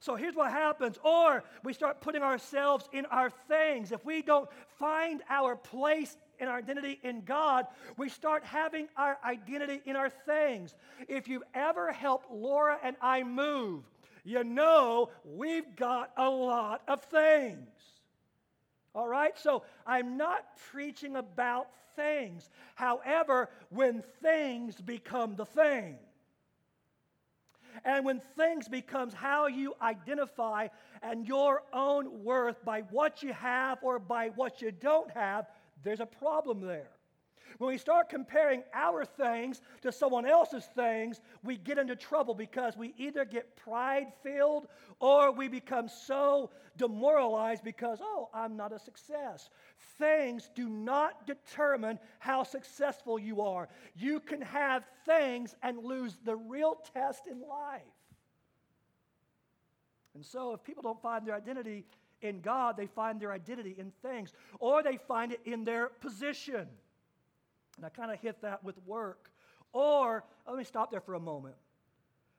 So 0.00 0.16
here's 0.16 0.34
what 0.34 0.50
happens. 0.50 0.98
Or 1.04 1.44
we 1.62 1.74
start 1.74 2.00
putting 2.00 2.22
ourselves 2.22 2.88
in 2.92 3.04
our 3.06 3.30
things. 3.30 3.92
If 3.92 4.04
we 4.04 4.22
don't 4.22 4.48
find 4.78 5.22
our 5.28 5.54
place 5.56 6.16
in 6.38 6.48
our 6.48 6.56
identity 6.56 6.98
in 7.02 7.20
God, 7.20 7.66
we 7.98 8.08
start 8.08 8.42
having 8.44 8.88
our 8.96 9.18
identity 9.24 9.82
in 9.84 9.96
our 9.96 10.08
things. 10.08 10.74
If 11.06 11.28
you've 11.28 11.44
ever 11.54 11.92
helped 11.92 12.30
Laura 12.32 12.78
and 12.82 12.96
I 13.02 13.22
move, 13.22 13.84
you 14.24 14.42
know 14.42 15.10
we've 15.24 15.76
got 15.76 16.12
a 16.16 16.28
lot 16.28 16.82
of 16.88 17.02
things. 17.02 17.68
All 18.94 19.08
right? 19.08 19.38
So 19.38 19.62
I'm 19.86 20.16
not 20.16 20.44
preaching 20.72 21.16
about 21.16 21.68
things. 21.96 22.50
However, 22.74 23.48
when 23.70 24.02
things 24.22 24.80
become 24.80 25.36
the 25.36 25.46
thing, 25.46 25.98
and 27.84 28.04
when 28.04 28.20
things 28.36 28.68
becomes 28.68 29.14
how 29.14 29.46
you 29.46 29.74
identify 29.80 30.68
and 31.02 31.26
your 31.26 31.62
own 31.72 32.24
worth 32.24 32.64
by 32.64 32.80
what 32.90 33.22
you 33.22 33.32
have 33.32 33.78
or 33.82 33.98
by 33.98 34.28
what 34.30 34.60
you 34.60 34.72
don't 34.72 35.10
have, 35.12 35.46
there's 35.82 36.00
a 36.00 36.06
problem 36.06 36.60
there. 36.60 36.90
When 37.58 37.68
we 37.68 37.78
start 37.78 38.08
comparing 38.08 38.62
our 38.72 39.04
things 39.04 39.60
to 39.82 39.92
someone 39.92 40.26
else's 40.26 40.66
things, 40.74 41.20
we 41.42 41.56
get 41.56 41.78
into 41.78 41.96
trouble 41.96 42.34
because 42.34 42.76
we 42.76 42.94
either 42.96 43.24
get 43.24 43.56
pride 43.56 44.08
filled 44.22 44.66
or 45.00 45.32
we 45.32 45.48
become 45.48 45.88
so 45.88 46.50
demoralized 46.76 47.64
because, 47.64 47.98
oh, 48.02 48.28
I'm 48.32 48.56
not 48.56 48.72
a 48.72 48.78
success. 48.78 49.50
Things 49.98 50.50
do 50.54 50.68
not 50.68 51.26
determine 51.26 51.98
how 52.18 52.42
successful 52.42 53.18
you 53.18 53.42
are. 53.42 53.68
You 53.96 54.20
can 54.20 54.40
have 54.42 54.84
things 55.04 55.54
and 55.62 55.78
lose 55.78 56.18
the 56.24 56.36
real 56.36 56.76
test 56.94 57.22
in 57.30 57.40
life. 57.40 57.82
And 60.14 60.24
so, 60.24 60.52
if 60.52 60.64
people 60.64 60.82
don't 60.82 61.00
find 61.00 61.26
their 61.26 61.36
identity 61.36 61.84
in 62.22 62.40
God, 62.40 62.76
they 62.76 62.86
find 62.86 63.20
their 63.20 63.32
identity 63.32 63.74
in 63.78 63.92
things, 64.02 64.32
or 64.58 64.82
they 64.82 64.96
find 64.96 65.32
it 65.32 65.40
in 65.44 65.64
their 65.64 65.88
position. 65.88 66.66
And 67.80 67.86
I 67.86 67.88
kind 67.88 68.12
of 68.12 68.20
hit 68.20 68.42
that 68.42 68.62
with 68.62 68.76
work. 68.84 69.30
Or, 69.72 70.22
let 70.46 70.58
me 70.58 70.64
stop 70.64 70.90
there 70.90 71.00
for 71.00 71.14
a 71.14 71.20
moment. 71.20 71.54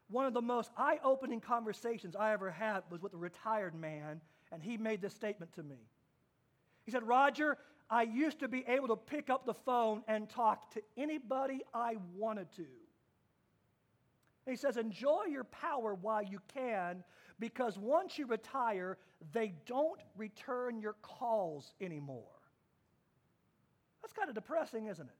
One 0.09 0.27
of 0.27 0.35
the 0.35 0.41
most 0.41 0.69
eye 0.77 0.99
opening 1.03 1.39
conversations 1.39 2.15
I 2.15 2.31
ever 2.31 2.51
had 2.51 2.83
was 2.91 3.01
with 3.01 3.15
a 3.15 3.17
retired 3.17 3.73
man, 3.73 4.21
and 4.51 4.61
he 4.61 4.77
made 4.77 5.01
this 5.01 5.15
statement 5.15 5.51
to 5.53 5.63
me. 5.63 5.77
He 6.85 6.91
said, 6.91 7.07
Roger, 7.07 7.57
I 7.89 8.03
used 8.03 8.39
to 8.41 8.47
be 8.47 8.63
able 8.67 8.89
to 8.89 8.95
pick 8.95 9.31
up 9.31 9.47
the 9.47 9.55
phone 9.55 10.03
and 10.07 10.29
talk 10.29 10.71
to 10.75 10.81
anybody 10.95 11.61
I 11.73 11.95
wanted 12.15 12.51
to. 12.57 12.65
He 14.47 14.55
says, 14.55 14.77
enjoy 14.77 15.23
your 15.27 15.45
power 15.45 15.95
while 15.95 16.21
you 16.21 16.39
can, 16.53 17.03
because 17.39 17.79
once 17.79 18.15
you 18.19 18.27
retire, 18.27 18.99
they 19.33 19.53
don't 19.65 20.01
return 20.15 20.79
your 20.79 20.97
calls 21.01 21.73
anymore. 21.81 22.27
That's 24.03 24.13
kind 24.13 24.29
of 24.29 24.35
depressing, 24.35 24.85
isn't 24.85 25.07
it? 25.07 25.15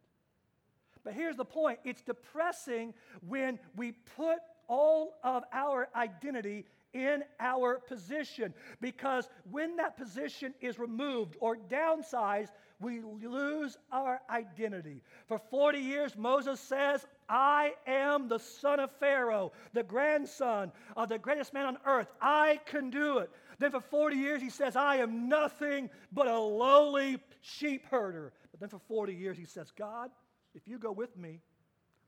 But 1.03 1.13
here's 1.13 1.38
the 1.38 1.46
point 1.46 1.79
it's 1.84 2.01
depressing 2.01 2.93
when 3.27 3.60
we 3.75 3.93
put 4.15 4.39
all 4.67 5.17
of 5.24 5.43
our 5.51 5.89
identity 5.96 6.65
in 6.93 7.24
our 7.39 7.79
position 7.79 8.53
because 8.81 9.29
when 9.50 9.77
that 9.77 9.98
position 9.98 10.53
is 10.62 10.77
removed 10.77 11.38
or 11.39 11.55
downsized, 11.55 12.50
we 12.79 13.01
lose 13.01 13.77
our 13.91 14.20
identity. 14.29 15.01
For 15.27 15.38
40 15.38 15.77
years, 15.77 16.17
Moses 16.17 16.60
says, 16.60 17.05
I 17.29 17.74
am 17.86 18.27
the 18.27 18.39
son 18.39 18.79
of 18.79 18.91
Pharaoh, 19.00 19.51
the 19.74 19.84
grandson 19.84 20.72
of 20.98 21.10
the 21.10 21.20
greatest 21.20 21.53
man 21.53 21.67
on 21.67 21.77
earth. 21.86 22.08
I 22.20 22.60
can 22.65 22.89
do 22.89 23.20
it. 23.20 23.29
Then 23.60 23.72
for 23.72 23.81
40 23.81 24.15
years, 24.15 24.41
he 24.41 24.50
says, 24.50 24.75
I 24.75 24.98
am 24.98 25.29
nothing 25.29 25.89
but 26.12 26.27
a 26.27 26.39
lowly 26.39 27.20
sheep 27.41 27.86
herder. 27.91 28.34
But 28.51 28.60
then 28.60 28.70
for 28.70 28.79
40 28.79 29.13
years, 29.13 29.38
he 29.38 29.46
says, 29.46 29.72
God, 29.77 30.10
if 30.53 30.67
you 30.67 30.77
go 30.77 30.91
with 30.91 31.17
me, 31.17 31.39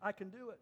I 0.01 0.11
can 0.11 0.29
do 0.29 0.49
it. 0.49 0.59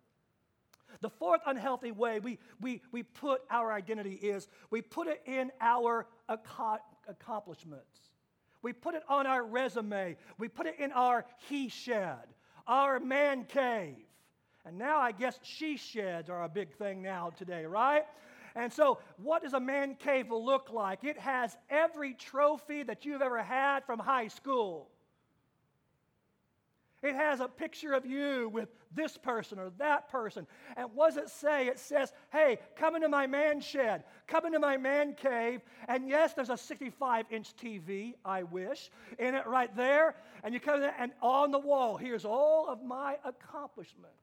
The 0.99 1.09
fourth 1.09 1.41
unhealthy 1.45 1.91
way 1.91 2.19
we, 2.19 2.37
we, 2.59 2.81
we 2.91 3.03
put 3.03 3.41
our 3.49 3.71
identity 3.71 4.15
is 4.15 4.47
we 4.69 4.81
put 4.81 5.07
it 5.07 5.21
in 5.25 5.51
our 5.61 6.05
accomplishments. 7.07 8.09
We 8.61 8.73
put 8.73 8.95
it 8.95 9.03
on 9.07 9.25
our 9.25 9.43
resume. 9.43 10.17
We 10.37 10.47
put 10.47 10.67
it 10.67 10.75
in 10.79 10.91
our 10.91 11.25
he 11.49 11.69
shed, 11.69 12.25
our 12.67 12.99
man 12.99 13.45
cave. 13.45 13.95
And 14.65 14.77
now 14.77 14.99
I 14.99 15.11
guess 15.11 15.39
she 15.41 15.77
sheds 15.77 16.29
are 16.29 16.43
a 16.43 16.49
big 16.49 16.73
thing 16.73 17.01
now 17.01 17.31
today, 17.35 17.65
right? 17.65 18.03
And 18.53 18.71
so, 18.71 18.99
what 19.17 19.43
does 19.43 19.53
a 19.53 19.59
man 19.59 19.95
cave 19.95 20.29
look 20.29 20.71
like? 20.71 21.03
It 21.03 21.17
has 21.17 21.55
every 21.69 22.13
trophy 22.13 22.83
that 22.83 23.05
you've 23.05 23.21
ever 23.21 23.41
had 23.41 23.85
from 23.85 23.97
high 23.97 24.27
school. 24.27 24.89
It 27.03 27.15
has 27.15 27.39
a 27.39 27.47
picture 27.47 27.93
of 27.93 28.05
you 28.05 28.49
with 28.49 28.69
this 28.93 29.17
person 29.17 29.57
or 29.57 29.71
that 29.79 30.11
person. 30.11 30.45
And 30.77 30.89
what 30.93 31.15
does 31.15 31.23
it 31.23 31.29
say? 31.29 31.67
It 31.67 31.79
says, 31.79 32.13
hey, 32.31 32.59
come 32.75 32.95
into 32.95 33.09
my 33.09 33.25
man 33.25 33.59
shed, 33.59 34.03
come 34.27 34.45
into 34.45 34.59
my 34.59 34.77
man 34.77 35.15
cave. 35.15 35.61
And 35.87 36.07
yes, 36.07 36.33
there's 36.33 36.51
a 36.51 36.57
65 36.57 37.25
inch 37.31 37.55
TV, 37.55 38.13
I 38.23 38.43
wish, 38.43 38.91
in 39.17 39.33
it 39.33 39.47
right 39.47 39.75
there. 39.75 40.15
And 40.43 40.53
you 40.53 40.59
come 40.59 40.83
in, 40.83 40.91
and 40.99 41.11
on 41.21 41.49
the 41.49 41.59
wall, 41.59 41.97
here's 41.97 42.25
all 42.25 42.67
of 42.67 42.83
my 42.83 43.17
accomplishments. 43.25 44.15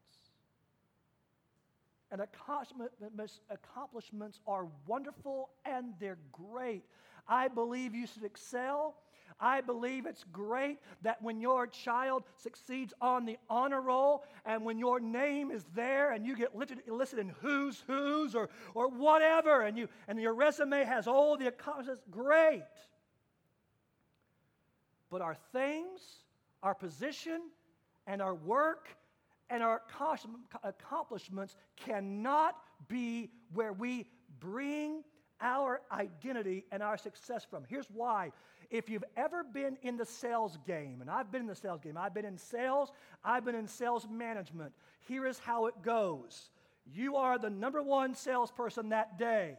And 2.11 2.23
accomplishments 2.23 4.41
are 4.47 4.67
wonderful 4.87 5.51
and 5.65 5.93
they're 6.01 6.19
great. 6.33 6.85
I 7.29 7.49
believe 7.49 7.95
you 7.95 8.07
should 8.07 8.25
excel. 8.25 8.97
I 9.41 9.61
believe 9.61 10.07
it's 10.07 10.25
great 10.33 10.79
that 11.03 11.23
when 11.23 11.41
your 11.41 11.67
child 11.67 12.25
succeeds 12.37 12.93
on 13.01 13.25
the 13.25 13.39
honor 13.49 13.81
roll 13.81 14.25
and 14.45 14.65
when 14.65 14.79
your 14.79 14.99
name 14.99 15.51
is 15.51 15.65
there 15.75 16.13
and 16.13 16.27
you 16.27 16.37
get 16.37 16.57
listed, 16.57 16.81
listed 16.89 17.21
in 17.21 17.29
who's 17.41 17.83
who's 17.87 18.35
or, 18.35 18.49
or 18.75 18.89
whatever 18.89 19.63
and, 19.63 19.79
you, 19.79 19.89
and 20.09 20.21
your 20.21 20.35
resume 20.35 20.85
has 20.85 21.07
all 21.07 21.37
the 21.37 21.47
accomplishments, 21.47 22.03
great. 22.11 22.65
But 25.11 25.23
our 25.23 25.37
things, 25.53 26.01
our 26.63 26.75
position, 26.75 27.41
and 28.07 28.21
our 28.21 28.35
work 28.35 28.89
and 29.51 29.63
our 29.63 29.83
accomplishments 30.65 31.57
cannot 31.77 32.57
be 32.89 33.31
where 33.53 33.73
we 33.73 34.07
bring 34.41 35.03
our 35.41 35.81
identity 35.93 36.65
and 36.73 36.83
our 36.83 36.97
success 36.97 37.47
from. 37.49 37.65
Here's 37.69 37.87
why. 37.91 38.33
If 38.71 38.91
you've 38.91 39.05
ever 39.17 39.43
been 39.43 39.79
in 39.83 39.97
the 39.97 40.05
sales 40.05 40.59
game, 40.67 41.01
and 41.01 41.11
I've 41.11 41.33
been 41.33 41.43
in 41.43 41.47
the 41.47 41.55
sales 41.55 41.81
game, 41.81 41.97
I've 41.97 42.13
been 42.13 42.27
in 42.27 42.37
sales, 42.37 42.93
I've 43.25 43.45
been 43.45 43.55
in 43.55 43.67
sales 43.67 44.07
management. 44.11 44.73
Here 45.07 45.27
is 45.27 45.39
how 45.39 45.67
it 45.67 45.83
goes 45.83 46.51
you 46.95 47.17
are 47.17 47.39
the 47.39 47.51
number 47.51 47.83
one 47.83 48.15
salesperson 48.15 48.91
that 48.91 49.19
day. 49.19 49.57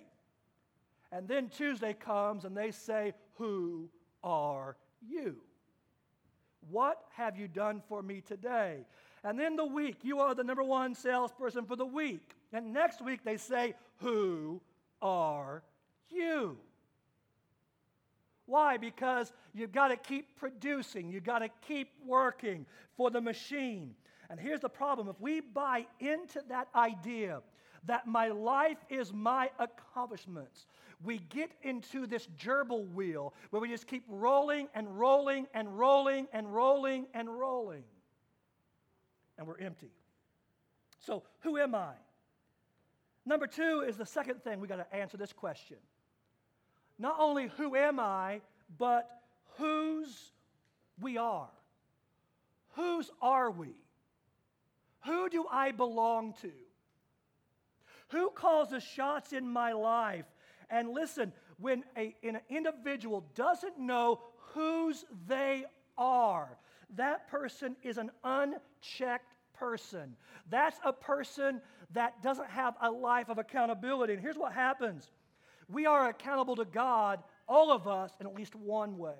And 1.12 1.28
then 1.28 1.50
Tuesday 1.50 1.94
comes 1.94 2.46
and 2.46 2.56
they 2.56 2.72
say, 2.72 3.14
Who 3.38 3.90
are 4.24 4.76
you? 5.08 5.38
What 6.70 7.04
have 7.16 7.38
you 7.38 7.48
done 7.48 7.82
for 7.88 8.02
me 8.02 8.22
today? 8.22 8.86
And 9.24 9.40
then 9.40 9.56
the 9.56 9.66
week, 9.66 9.98
you 10.04 10.20
are 10.20 10.34
the 10.34 10.44
number 10.44 10.64
one 10.64 10.96
salesperson 10.96 11.66
for 11.66 11.76
the 11.76 11.86
week. 11.86 12.36
And 12.54 12.74
next 12.74 13.02
week, 13.02 13.24
they 13.24 13.38
say, 13.38 13.76
Who 13.98 14.62
are 15.02 15.64
you? 16.10 16.58
Why? 18.50 18.78
Because 18.78 19.32
you've 19.54 19.72
got 19.72 19.90
to 19.90 19.96
keep 19.96 20.36
producing, 20.36 21.12
you've 21.12 21.24
got 21.24 21.40
to 21.40 21.50
keep 21.68 21.92
working 22.04 22.66
for 22.98 23.12
the 23.12 23.22
machine. 23.22 23.94
And 24.32 24.40
here's 24.40 24.62
the 24.62 24.70
problem 24.70 25.08
if 25.08 25.20
we 25.22 25.40
buy 25.40 25.86
into 26.00 26.42
that 26.50 26.68
idea 26.76 27.42
that 27.86 28.08
my 28.08 28.30
life 28.30 28.80
is 28.90 29.14
my 29.14 29.52
accomplishments, 29.60 30.66
we 31.04 31.20
get 31.30 31.52
into 31.62 32.08
this 32.08 32.28
gerbil 32.40 32.92
wheel 32.92 33.36
where 33.52 33.62
we 33.62 33.70
just 33.70 33.86
keep 33.86 34.04
rolling 34.08 34.68
and 34.74 35.00
rolling 35.00 35.46
and 35.54 35.78
rolling 35.78 36.28
and 36.34 36.52
rolling 36.54 37.06
and 37.14 37.30
rolling 37.30 37.84
and 39.38 39.48
we're 39.48 39.60
empty. 39.60 39.92
So, 41.00 41.24
who 41.42 41.58
am 41.58 41.76
I? 41.76 41.94
Number 43.26 43.46
two 43.46 43.86
is 43.88 43.96
the 43.96 44.06
second 44.06 44.44
thing 44.44 44.60
we 44.60 44.68
got 44.68 44.78
to 44.78 44.96
answer 44.96 45.18
this 45.18 45.32
question. 45.32 45.78
Not 47.00 47.16
only 47.18 47.48
who 47.58 47.76
am 47.76 48.00
I, 48.00 48.42
but 48.78 49.10
whose 49.58 50.32
we 51.02 51.18
are. 51.18 51.50
Whose 52.76 53.10
are 53.22 53.50
we? 53.50 53.74
Who 55.06 55.30
do 55.30 55.46
I 55.50 55.72
belong 55.72 56.34
to? 56.42 56.52
Who 58.10 58.30
calls 58.32 58.72
the 58.72 58.82
shots 58.82 59.34
in 59.34 59.48
my 59.48 59.72
life? 59.72 60.26
And 60.70 60.90
listen, 60.90 61.32
when 61.58 61.84
a, 61.98 62.16
an 62.24 62.40
individual 62.50 63.26
doesn't 63.34 63.80
know 63.80 64.22
whose 64.54 65.06
they 65.28 65.66
are, 65.98 66.58
that 66.96 67.30
person 67.30 67.76
is 67.84 67.98
an 67.98 68.12
unchecked 68.24 69.34
person. 69.54 70.16
That's 70.50 70.80
a 70.84 70.94
person 70.94 71.62
that 71.94 72.22
doesn't 72.22 72.50
have 72.50 72.76
a 72.82 72.90
life 72.90 73.30
of 73.30 73.38
accountability. 73.38 74.14
And 74.14 74.22
here's 74.22 74.38
what 74.38 74.54
happens 74.54 75.12
we 75.70 75.86
are 75.86 76.10
accountable 76.10 76.56
to 76.58 76.66
God, 76.66 77.24
all 77.48 77.72
of 77.72 77.88
us, 77.88 78.12
in 78.20 78.28
at 78.28 78.36
least 78.36 78.56
one 78.56 78.98
way. 78.98 79.14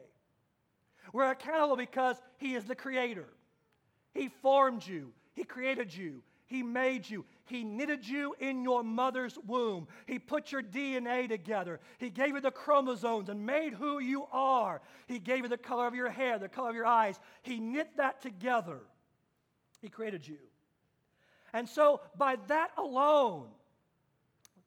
We're 1.14 1.32
accountable 1.32 1.78
because 1.78 2.18
He 2.38 2.56
is 2.56 2.66
the 2.66 2.76
Creator. 2.76 3.28
He 4.14 4.30
formed 4.42 4.86
you, 4.86 5.14
He 5.34 5.44
created 5.44 5.96
you, 5.96 6.24
He 6.46 6.64
made 6.64 7.10
you, 7.10 7.26
He 7.46 7.64
knitted 7.64 8.08
you 8.08 8.36
in 8.40 8.64
your 8.64 8.84
mother's 8.84 9.38
womb. 9.46 9.88
He 10.08 10.20
put 10.20 10.52
your 10.52 10.64
DNA 10.64 11.30
together. 11.30 11.80
He 12.00 12.10
gave 12.10 12.36
you 12.36 12.42
the 12.42 12.52
chromosomes 12.52 13.30
and 13.30 13.46
made 13.46 13.74
who 13.74 14.00
you 14.00 14.26
are. 14.32 14.82
He 15.08 15.20
gave 15.20 15.44
you 15.44 15.50
the 15.50 15.58
color 15.58 15.88
of 15.88 15.96
your 15.96 16.10
hair, 16.10 16.40
the 16.40 16.50
color 16.50 16.70
of 16.70 16.76
your 16.76 16.86
eyes. 16.86 17.20
He 17.44 17.60
knit 17.60 17.98
that 17.98 18.22
together. 18.22 18.80
He 19.82 19.90
created 19.90 20.28
you. 20.28 20.38
And 21.54 21.68
so, 21.68 22.02
by 22.16 22.38
that 22.48 22.72
alone, 22.78 23.48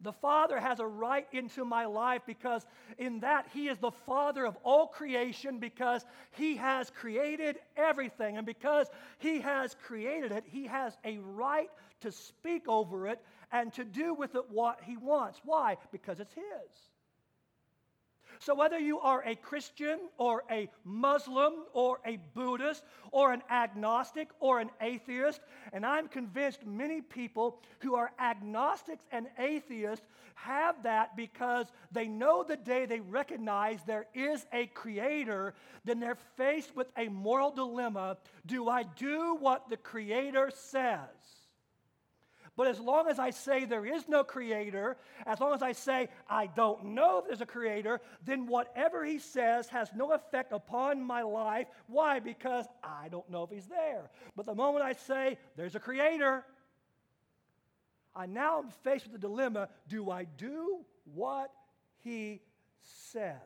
the 0.02 0.12
Father 0.12 0.58
has 0.58 0.80
a 0.80 0.86
right 0.86 1.26
into 1.32 1.64
my 1.64 1.86
life 1.86 2.22
because 2.26 2.66
in 2.98 3.20
that 3.20 3.46
He 3.52 3.68
is 3.68 3.78
the 3.78 3.90
Father 3.90 4.44
of 4.44 4.56
all 4.64 4.86
creation 4.86 5.58
because 5.58 6.04
He 6.32 6.56
has 6.56 6.90
created 6.90 7.58
everything. 7.76 8.36
And 8.36 8.46
because 8.46 8.88
He 9.18 9.40
has 9.40 9.76
created 9.86 10.32
it, 10.32 10.44
He 10.46 10.66
has 10.66 10.96
a 11.04 11.18
right 11.18 11.70
to 12.00 12.10
speak 12.12 12.68
over 12.68 13.06
it 13.06 13.20
and 13.52 13.72
to 13.74 13.84
do 13.84 14.14
with 14.14 14.34
it 14.34 14.50
what 14.50 14.80
He 14.82 14.96
wants. 14.96 15.40
Why? 15.44 15.76
Because 15.92 16.20
it's 16.20 16.34
His. 16.34 16.91
So, 18.44 18.56
whether 18.56 18.78
you 18.78 18.98
are 18.98 19.22
a 19.24 19.36
Christian 19.36 20.00
or 20.18 20.42
a 20.50 20.68
Muslim 20.84 21.52
or 21.72 22.00
a 22.04 22.18
Buddhist 22.34 22.82
or 23.12 23.32
an 23.32 23.40
agnostic 23.48 24.30
or 24.40 24.58
an 24.58 24.70
atheist, 24.80 25.40
and 25.72 25.86
I'm 25.86 26.08
convinced 26.08 26.66
many 26.66 27.02
people 27.02 27.60
who 27.78 27.94
are 27.94 28.10
agnostics 28.18 29.04
and 29.12 29.28
atheists 29.38 30.04
have 30.34 30.82
that 30.82 31.16
because 31.16 31.66
they 31.92 32.08
know 32.08 32.42
the 32.42 32.56
day 32.56 32.84
they 32.84 32.98
recognize 32.98 33.84
there 33.84 34.08
is 34.12 34.44
a 34.52 34.66
creator, 34.66 35.54
then 35.84 36.00
they're 36.00 36.18
faced 36.36 36.74
with 36.74 36.88
a 36.96 37.06
moral 37.06 37.52
dilemma 37.52 38.16
do 38.44 38.68
I 38.68 38.82
do 38.82 39.36
what 39.38 39.70
the 39.70 39.76
creator 39.76 40.50
says? 40.52 41.41
But 42.54 42.66
as 42.66 42.78
long 42.78 43.08
as 43.08 43.18
I 43.18 43.30
say 43.30 43.64
there 43.64 43.86
is 43.86 44.06
no 44.08 44.24
creator, 44.24 44.98
as 45.24 45.40
long 45.40 45.54
as 45.54 45.62
I 45.62 45.72
say 45.72 46.08
I 46.28 46.48
don't 46.48 46.84
know 46.86 47.18
if 47.18 47.26
there's 47.26 47.40
a 47.40 47.46
creator, 47.46 48.00
then 48.24 48.46
whatever 48.46 49.04
he 49.04 49.18
says 49.18 49.68
has 49.68 49.90
no 49.96 50.12
effect 50.12 50.52
upon 50.52 51.02
my 51.02 51.22
life. 51.22 51.66
Why? 51.86 52.20
Because 52.20 52.66
I 52.84 53.08
don't 53.08 53.28
know 53.30 53.42
if 53.44 53.50
he's 53.50 53.66
there. 53.66 54.10
But 54.36 54.44
the 54.44 54.54
moment 54.54 54.84
I 54.84 54.92
say 54.92 55.38
there's 55.56 55.76
a 55.76 55.80
creator, 55.80 56.44
I 58.14 58.26
now 58.26 58.58
am 58.58 58.68
faced 58.84 59.04
with 59.04 59.12
the 59.12 59.26
dilemma 59.26 59.70
do 59.88 60.10
I 60.10 60.24
do 60.24 60.84
what 61.14 61.50
he 62.04 62.42
says? 63.12 63.36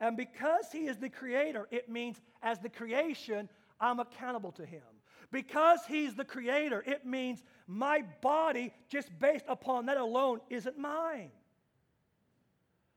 And 0.00 0.16
because 0.16 0.66
he 0.72 0.86
is 0.86 0.96
the 0.96 1.08
creator, 1.08 1.68
it 1.70 1.88
means 1.88 2.20
as 2.42 2.58
the 2.58 2.68
creation, 2.68 3.48
I'm 3.80 4.00
accountable 4.00 4.52
to 4.52 4.64
him. 4.64 4.82
Because 5.30 5.80
he's 5.86 6.14
the 6.14 6.24
creator, 6.24 6.82
it 6.86 7.04
means 7.04 7.42
my 7.66 8.02
body, 8.22 8.72
just 8.88 9.10
based 9.18 9.44
upon 9.46 9.86
that 9.86 9.98
alone, 9.98 10.40
isn't 10.48 10.78
mine. 10.78 11.30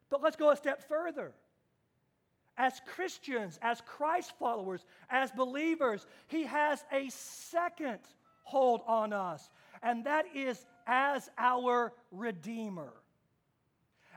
But 0.09 0.21
let's 0.21 0.37
go 0.37 0.51
a 0.51 0.55
step 0.55 0.87
further. 0.87 1.33
As 2.57 2.79
Christians, 2.85 3.59
as 3.61 3.81
Christ 3.81 4.33
followers, 4.39 4.85
as 5.09 5.31
believers, 5.31 6.05
he 6.27 6.43
has 6.43 6.83
a 6.91 7.09
second 7.09 7.99
hold 8.43 8.81
on 8.87 9.13
us, 9.13 9.49
and 9.81 10.05
that 10.05 10.25
is 10.35 10.65
as 10.87 11.29
our 11.37 11.93
Redeemer, 12.11 12.93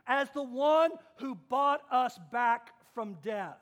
as 0.06 0.28
the 0.30 0.42
one 0.42 0.90
who 1.16 1.34
bought 1.48 1.82
us 1.90 2.18
back 2.32 2.70
from 2.94 3.16
death, 3.22 3.58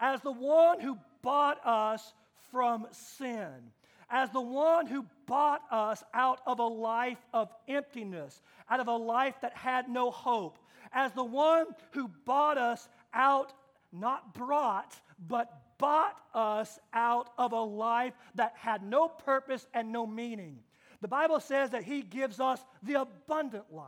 as 0.00 0.20
the 0.20 0.32
one 0.32 0.80
who 0.80 0.96
bought 1.22 1.64
us 1.66 2.14
from 2.50 2.86
sin, 2.90 3.72
as 4.10 4.30
the 4.30 4.40
one 4.40 4.86
who 4.86 5.04
bought 5.26 5.62
us 5.70 6.02
out 6.14 6.40
of 6.46 6.58
a 6.58 6.66
life 6.66 7.18
of 7.32 7.50
emptiness, 7.68 8.40
out 8.70 8.80
of 8.80 8.88
a 8.88 8.96
life 8.96 9.34
that 9.42 9.56
had 9.56 9.88
no 9.88 10.10
hope, 10.10 10.58
as 10.92 11.12
the 11.12 11.24
one 11.24 11.66
who 11.92 12.10
bought 12.24 12.58
us 12.58 12.88
out, 13.12 13.52
not 13.92 14.34
brought, 14.34 14.94
but 15.28 15.62
bought 15.78 16.16
us 16.34 16.78
out 16.92 17.30
of 17.38 17.52
a 17.52 17.60
life 17.60 18.14
that 18.34 18.54
had 18.56 18.82
no 18.82 19.08
purpose 19.08 19.66
and 19.74 19.92
no 19.92 20.06
meaning. 20.06 20.58
The 21.00 21.08
Bible 21.08 21.40
says 21.40 21.70
that 21.70 21.84
He 21.84 22.02
gives 22.02 22.40
us 22.40 22.60
the 22.82 23.00
abundant 23.00 23.72
life. 23.72 23.86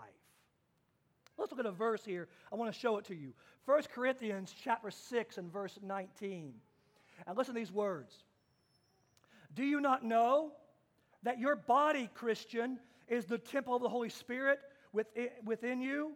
Let's 1.36 1.50
look 1.50 1.60
at 1.60 1.66
a 1.66 1.72
verse 1.72 2.04
here. 2.04 2.28
I 2.52 2.56
want 2.56 2.72
to 2.72 2.78
show 2.78 2.98
it 2.98 3.06
to 3.06 3.14
you. 3.14 3.32
1 3.64 3.82
Corinthians 3.94 4.54
chapter 4.62 4.90
6 4.90 5.38
and 5.38 5.50
verse 5.50 5.78
19. 5.82 6.52
And 7.26 7.36
listen 7.36 7.54
to 7.54 7.58
these 7.58 7.72
words. 7.72 8.14
Do 9.54 9.64
you 9.64 9.80
not 9.80 10.04
know 10.04 10.52
that 11.22 11.38
your 11.38 11.56
body, 11.56 12.08
Christian, 12.14 12.78
is 13.08 13.26
the 13.26 13.38
temple 13.38 13.74
of 13.74 13.82
the 13.82 13.88
Holy 13.88 14.08
Spirit 14.08 14.60
within 15.44 15.80
you, 15.80 16.12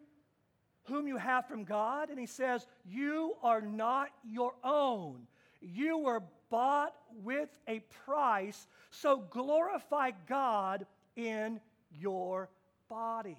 whom 0.85 1.07
you 1.09 1.17
have 1.17 1.47
from 1.47 1.65
God? 1.65 2.11
And 2.11 2.19
he 2.19 2.27
says, 2.27 2.67
You 2.85 3.35
are 3.43 3.61
not 3.61 4.09
your 4.25 4.55
own. 4.63 5.27
You 5.61 5.99
were 5.99 6.23
bought 6.51 6.95
with 7.23 7.49
a 7.67 7.81
price, 8.05 8.67
so 8.91 9.25
glorify 9.31 10.13
God 10.29 10.87
in 11.17 11.61
your 11.91 12.49
body. 12.89 13.39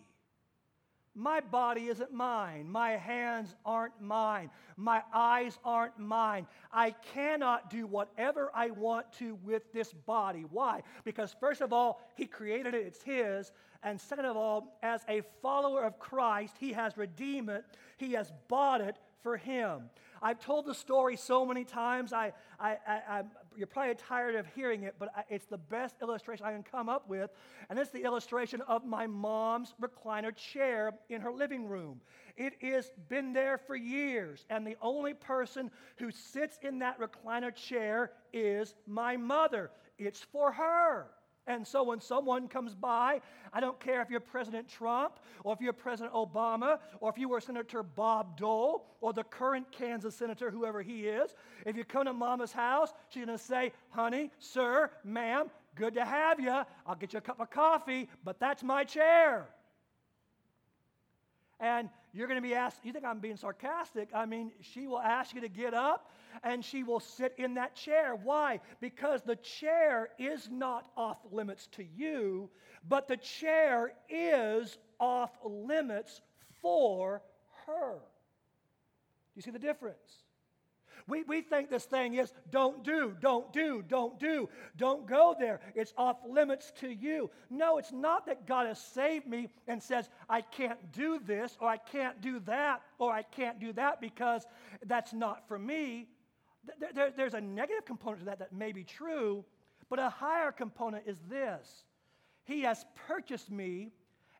My 1.16 1.40
body 1.40 1.88
isn't 1.88 2.14
mine. 2.14 2.70
My 2.70 2.92
hands 2.92 3.56
aren't 3.66 4.02
mine. 4.02 4.50
My 4.76 5.02
eyes 5.14 5.58
aren't 5.64 5.98
mine. 5.98 6.46
I 6.74 6.92
cannot 7.14 7.70
do 7.70 7.88
whatever 7.88 8.52
I 8.54 8.72
want 8.72 9.14
to 9.20 9.36
with 9.36 9.72
this 9.72 9.94
body. 9.94 10.44
Why? 10.52 10.82
Because, 11.06 11.34
first 11.40 11.62
of 11.62 11.72
all, 11.72 12.02
He 12.16 12.26
created 12.26 12.74
it, 12.74 12.86
it's 12.86 13.02
His. 13.02 13.54
And 13.82 14.00
second 14.00 14.26
of 14.26 14.36
all, 14.36 14.78
as 14.84 15.06
a 15.08 15.22
follower 15.42 15.84
of 15.84 16.00
Christ, 16.00 16.56
He 16.60 16.74
has 16.74 16.98
redeemed 16.98 17.50
it, 17.50 17.64
He 17.96 18.12
has 18.14 18.34
bought 18.50 18.82
it 18.82 18.98
for 19.24 19.38
Him. 19.38 19.90
I've 20.22 20.40
told 20.40 20.66
the 20.66 20.76
story 20.76 21.16
so 21.16 21.46
many 21.46 21.64
times, 21.64 22.12
I, 22.12 22.34
I, 22.60 22.78
I, 22.88 23.24
you're 23.58 23.68
probably 23.68 23.96
tired 23.96 24.36
of 24.36 24.46
hearing 24.56 24.84
it, 24.84 24.96
but 25.00 25.10
it's 25.30 25.46
the 25.46 25.58
best 25.58 25.96
illustration 26.02 26.46
I 26.46 26.52
can 26.52 26.64
come 26.64 26.90
up 26.90 27.08
with. 27.10 27.30
And 27.70 27.80
it's 27.80 27.92
the 27.92 28.04
illustration 28.04 28.62
of 28.62 28.86
my 28.86 29.08
mom's 29.08 29.74
recliner 29.82 30.36
chair 30.36 30.94
in 31.10 31.22
her 31.22 31.32
living 31.32 31.68
room. 31.68 32.02
It 32.38 32.54
has 32.62 32.92
been 33.10 33.34
there 33.34 33.58
for 33.58 33.76
years, 33.76 34.46
and 34.50 34.66
the 34.66 34.78
only 34.82 35.14
person 35.14 35.72
who 35.98 36.12
sits 36.12 36.58
in 36.62 36.80
that 36.80 37.00
recliner 37.00 37.54
chair 37.54 38.12
is 38.34 38.76
my 38.86 39.18
mother. 39.18 39.72
It's 39.98 40.22
for 40.22 40.52
her. 40.52 41.08
And 41.48 41.66
so 41.66 41.84
when 41.84 42.02
someone 42.02 42.48
comes 42.48 42.74
by, 42.74 43.22
I 43.54 43.60
don't 43.60 43.80
care 43.80 44.02
if 44.02 44.10
you're 44.10 44.20
President 44.20 44.68
Trump 44.68 45.20
or 45.44 45.54
if 45.54 45.62
you're 45.62 45.74
President 45.74 46.14
Obama 46.14 46.80
or 47.00 47.10
if 47.12 47.18
you 47.20 47.30
were 47.30 47.40
Senator 47.40 47.84
Bob 47.84 48.36
Dole 48.36 48.88
or 49.00 49.14
the 49.14 49.24
current 49.24 49.72
Kansas 49.72 50.16
Senator, 50.16 50.50
whoever 50.50 50.82
he 50.82 51.08
is, 51.08 51.36
if 51.66 51.78
you 51.78 51.84
come 51.84 52.06
to 52.06 52.14
mama's 52.14 52.52
house, 52.52 52.94
she's 53.10 53.26
going 53.26 53.38
to 53.38 53.44
say, 53.44 53.74
honey, 53.90 54.32
sir, 54.40 54.90
ma'am, 55.04 55.52
good 55.76 55.94
to 55.94 56.04
have 56.04 56.40
you. 56.40 56.64
I'll 56.88 56.96
get 57.00 57.14
you 57.14 57.20
a 57.20 57.22
cup 57.22 57.40
of 57.40 57.52
coffee, 57.52 58.10
but 58.24 58.40
that's 58.40 58.64
my 58.64 58.84
chair. 58.84 59.48
And 61.60 61.90
you're 62.16 62.28
going 62.28 62.42
to 62.42 62.48
be 62.48 62.56
asked, 62.56 62.80
you 62.84 62.94
think 62.94 63.06
I'm 63.06 63.20
being 63.20 63.36
sarcastic? 63.38 64.10
I 64.14 64.26
mean, 64.26 64.52
she 64.62 64.88
will 64.88 65.00
ask 65.00 65.36
you 65.36 65.42
to 65.42 65.50
get 65.50 65.74
up 65.74 66.12
and 66.44 66.64
she 66.64 66.84
will 66.84 67.00
sit 67.00 67.34
in 67.38 67.56
that 67.56 67.76
chair. 67.76 68.16
Why? 68.16 68.62
Because 68.80 69.22
the 69.24 69.36
chair 69.36 70.10
is 70.18 70.50
not 70.50 70.88
off 70.96 71.18
limits 71.32 71.68
to 71.74 71.84
you, 71.84 72.50
but 72.88 73.08
the 73.08 73.18
chair 73.18 73.94
is 74.10 74.78
off 75.00 75.32
limits 75.44 76.22
for 76.62 77.22
her. 77.66 77.96
Do 77.96 78.02
you 79.36 79.42
see 79.42 79.52
the 79.52 79.60
difference? 79.60 80.25
We, 81.08 81.22
we 81.24 81.42
think 81.42 81.70
this 81.70 81.86
thing 81.86 82.16
is 82.16 82.34
don't 82.50 82.84
do, 82.84 83.16
don't 83.20 83.54
do, 83.54 83.84
don't 83.88 84.20
do, 84.20 84.50
don't 84.76 85.06
go 85.06 85.36
there. 85.38 85.60
It's 85.76 85.94
off 85.98 86.18
limits 86.28 86.72
to 86.80 86.90
you. 86.90 87.30
No, 87.52 87.78
it's 87.78 87.92
not 87.92 88.26
that 88.26 88.48
God 88.48 88.66
has 88.66 88.80
saved 88.82 89.28
me 89.28 89.50
and 89.68 89.82
says, 89.82 90.10
I 90.28 90.42
can't 90.42 90.92
do 90.92 91.20
this, 91.20 91.58
or 91.60 91.70
I 91.70 91.78
can't 91.78 92.22
do 92.22 92.40
that, 92.42 92.82
or 92.98 93.12
I 93.12 93.22
can't 93.22 93.60
do 93.60 93.72
that 93.74 94.02
because 94.02 94.48
that's 94.88 95.14
not 95.14 95.48
for 95.48 95.60
me. 95.60 96.08
There, 96.80 96.90
there, 96.94 97.12
there's 97.16 97.36
a 97.36 97.42
negative 97.42 97.86
component 97.86 98.22
to 98.22 98.26
that 98.26 98.40
that 98.40 98.52
may 98.52 98.72
be 98.72 98.84
true, 98.84 99.46
but 99.90 100.00
a 100.00 100.10
higher 100.10 100.52
component 100.52 101.04
is 101.06 101.20
this 101.30 101.84
He 102.46 102.62
has 102.62 102.84
purchased 103.08 103.52
me 103.52 103.92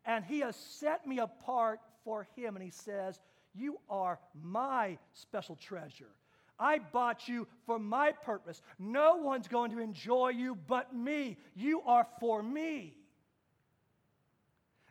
and 0.04 0.26
He 0.26 0.40
has 0.40 0.56
set 0.56 1.06
me 1.06 1.20
apart 1.20 1.80
for 2.04 2.28
Him. 2.36 2.56
And 2.56 2.64
He 2.64 2.72
says, 2.72 3.20
You 3.54 3.80
are 3.88 4.20
my 4.42 4.98
special 5.14 5.56
treasure. 5.56 6.10
I 6.60 6.80
bought 6.80 7.28
you 7.28 7.48
for 7.66 7.80
my 7.80 8.12
purpose. 8.12 8.62
No 8.80 9.18
one's 9.18 9.48
going 9.48 9.72
to 9.72 9.80
enjoy 9.80 10.30
you 10.30 10.58
but 10.68 10.96
me. 10.96 11.38
You 11.56 11.82
are 11.82 12.08
for 12.20 12.42
me. 12.42 12.96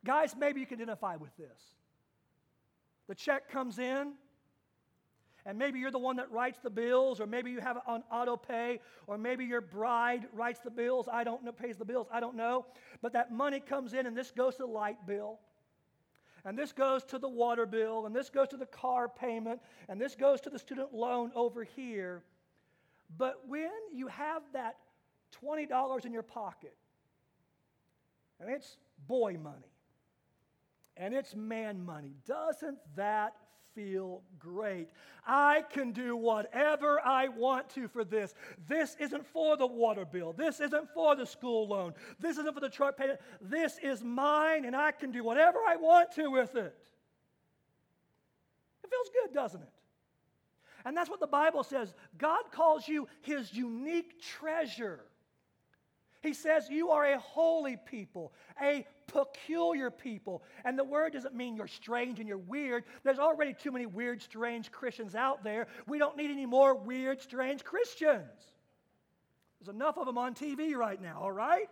Guys, 0.04 0.34
maybe 0.38 0.60
you 0.60 0.66
can 0.66 0.76
identify 0.76 1.16
with 1.16 1.34
this. 1.36 1.60
The 3.08 3.14
check 3.14 3.50
comes 3.50 3.78
in, 3.78 4.12
and 5.46 5.58
maybe 5.58 5.78
you're 5.78 5.90
the 5.90 5.98
one 5.98 6.16
that 6.16 6.30
writes 6.30 6.58
the 6.62 6.70
bills, 6.70 7.20
or 7.20 7.26
maybe 7.26 7.50
you 7.50 7.60
have 7.60 7.76
it 7.76 7.82
on 7.86 8.02
auto 8.10 8.36
pay, 8.36 8.80
or 9.06 9.18
maybe 9.18 9.44
your 9.44 9.60
bride 9.60 10.26
writes 10.32 10.60
the 10.60 10.70
bills. 10.70 11.06
I 11.10 11.24
don't 11.24 11.44
know, 11.44 11.52
pays 11.52 11.76
the 11.76 11.84
bills. 11.84 12.06
I 12.10 12.20
don't 12.20 12.36
know. 12.36 12.66
But 13.02 13.12
that 13.14 13.32
money 13.32 13.60
comes 13.60 13.92
in, 13.94 14.06
and 14.06 14.16
this 14.16 14.30
goes 14.30 14.56
to 14.56 14.62
the 14.62 14.66
light 14.66 15.06
bill 15.06 15.38
and 16.44 16.58
this 16.58 16.72
goes 16.72 17.04
to 17.04 17.18
the 17.18 17.28
water 17.28 17.66
bill, 17.66 18.06
and 18.06 18.14
this 18.14 18.30
goes 18.30 18.48
to 18.48 18.56
the 18.56 18.66
car 18.66 19.08
payment, 19.08 19.60
and 19.88 20.00
this 20.00 20.14
goes 20.14 20.40
to 20.42 20.50
the 20.50 20.58
student 20.58 20.92
loan 20.92 21.32
over 21.34 21.64
here. 21.64 22.22
But 23.16 23.42
when 23.46 23.70
you 23.92 24.08
have 24.08 24.42
that 24.52 24.76
$20 25.42 26.04
in 26.04 26.12
your 26.12 26.22
pocket, 26.22 26.74
and 28.40 28.50
it's 28.50 28.76
boy 29.06 29.36
money, 29.42 29.72
and 30.96 31.14
it's 31.14 31.34
man 31.34 31.84
money, 31.84 32.14
doesn't 32.26 32.78
that 32.96 33.34
feel 33.74 34.22
great. 34.38 34.88
I 35.26 35.64
can 35.70 35.92
do 35.92 36.16
whatever 36.16 37.00
I 37.04 37.28
want 37.28 37.68
to 37.70 37.88
for 37.88 38.04
this. 38.04 38.34
This 38.68 38.96
isn't 39.00 39.26
for 39.26 39.56
the 39.56 39.66
water 39.66 40.04
bill. 40.04 40.32
This 40.32 40.60
isn't 40.60 40.88
for 40.92 41.16
the 41.16 41.26
school 41.26 41.66
loan. 41.68 41.94
This 42.20 42.38
isn't 42.38 42.54
for 42.54 42.60
the 42.60 42.68
truck 42.68 42.96
payment. 42.96 43.20
This 43.40 43.78
is 43.82 44.02
mine, 44.02 44.64
and 44.64 44.76
I 44.76 44.92
can 44.92 45.10
do 45.10 45.24
whatever 45.24 45.58
I 45.66 45.76
want 45.76 46.12
to 46.12 46.30
with 46.30 46.54
it. 46.54 46.74
It 48.84 48.90
feels 48.90 49.10
good, 49.22 49.34
doesn't 49.34 49.62
it? 49.62 49.68
And 50.84 50.96
that's 50.96 51.08
what 51.08 51.20
the 51.20 51.26
Bible 51.26 51.64
says. 51.64 51.94
God 52.18 52.42
calls 52.52 52.86
you 52.86 53.08
his 53.22 53.52
unique 53.52 54.20
treasure. 54.20 55.00
He 56.22 56.34
says 56.34 56.68
you 56.70 56.90
are 56.90 57.04
a 57.04 57.18
holy 57.18 57.76
people, 57.76 58.32
a 58.60 58.86
peculiar 59.06 59.90
people. 59.90 60.42
And 60.64 60.78
the 60.78 60.84
word 60.84 61.12
doesn't 61.12 61.34
mean 61.34 61.56
you're 61.56 61.66
strange 61.66 62.18
and 62.18 62.28
you're 62.28 62.38
weird. 62.38 62.84
There's 63.02 63.18
already 63.18 63.54
too 63.54 63.72
many 63.72 63.86
weird, 63.86 64.22
strange 64.22 64.70
Christians 64.70 65.14
out 65.14 65.44
there. 65.44 65.66
We 65.86 65.98
don't 65.98 66.16
need 66.16 66.30
any 66.30 66.46
more 66.46 66.74
weird, 66.74 67.20
strange 67.20 67.64
Christians. 67.64 68.30
There's 69.60 69.74
enough 69.74 69.96
of 69.96 70.06
them 70.06 70.18
on 70.18 70.34
TV 70.34 70.74
right 70.74 71.00
now, 71.00 71.20
all 71.20 71.32
right? 71.32 71.68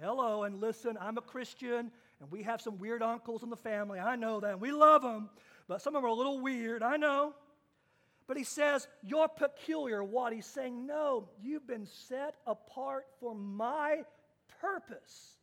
Hello, 0.00 0.44
and 0.44 0.60
listen, 0.60 0.96
I'm 1.00 1.18
a 1.18 1.22
Christian, 1.22 1.90
and 2.20 2.30
we 2.30 2.44
have 2.44 2.60
some 2.60 2.78
weird 2.78 3.02
uncles 3.02 3.42
in 3.42 3.50
the 3.50 3.56
family. 3.56 3.98
I 3.98 4.16
know 4.16 4.40
that. 4.40 4.60
We 4.60 4.70
love 4.70 5.02
them, 5.02 5.30
but 5.66 5.82
some 5.82 5.96
of 5.96 6.02
them 6.02 6.06
are 6.06 6.12
a 6.12 6.14
little 6.14 6.40
weird. 6.40 6.82
I 6.82 6.98
know. 6.98 7.34
But 8.28 8.36
he 8.36 8.44
says, 8.44 8.86
You're 9.02 9.26
peculiar. 9.26 10.04
What? 10.04 10.32
He's 10.32 10.46
saying, 10.46 10.86
No, 10.86 11.28
you've 11.42 11.66
been 11.66 11.86
set 11.86 12.36
apart 12.46 13.06
for 13.18 13.34
my 13.34 14.02
purpose. 14.60 15.36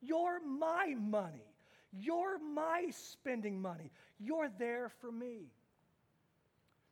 You're 0.00 0.40
my 0.44 0.94
money. 0.98 1.54
You're 1.92 2.38
my 2.38 2.86
spending 2.90 3.60
money. 3.60 3.90
You're 4.18 4.50
there 4.58 4.90
for 5.00 5.10
me. 5.10 5.52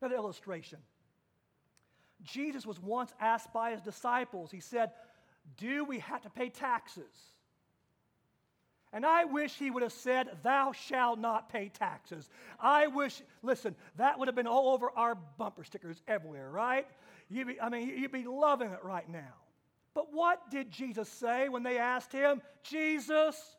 Another 0.00 0.16
illustration. 0.16 0.78
Jesus 2.22 2.64
was 2.64 2.80
once 2.80 3.12
asked 3.20 3.52
by 3.52 3.72
his 3.72 3.80
disciples, 3.80 4.50
He 4.50 4.60
said, 4.60 4.92
do 5.56 5.84
we 5.84 5.98
have 6.00 6.22
to 6.22 6.30
pay 6.30 6.48
taxes? 6.48 7.12
And 8.92 9.06
I 9.06 9.24
wish 9.24 9.54
he 9.54 9.70
would 9.70 9.82
have 9.82 9.92
said, 9.92 10.28
Thou 10.42 10.72
shalt 10.72 11.18
not 11.18 11.48
pay 11.48 11.70
taxes. 11.70 12.28
I 12.60 12.88
wish, 12.88 13.22
listen, 13.42 13.74
that 13.96 14.18
would 14.18 14.28
have 14.28 14.34
been 14.34 14.46
all 14.46 14.74
over 14.74 14.90
our 14.94 15.14
bumper 15.38 15.64
stickers 15.64 16.02
everywhere, 16.06 16.50
right? 16.50 16.86
You'd 17.30 17.46
be, 17.46 17.60
I 17.60 17.70
mean, 17.70 17.88
you'd 17.88 18.12
be 18.12 18.24
loving 18.24 18.70
it 18.70 18.84
right 18.84 19.08
now. 19.08 19.34
But 19.94 20.12
what 20.12 20.50
did 20.50 20.70
Jesus 20.70 21.08
say 21.08 21.48
when 21.48 21.62
they 21.62 21.78
asked 21.78 22.12
him, 22.12 22.40
Jesus, 22.62 23.56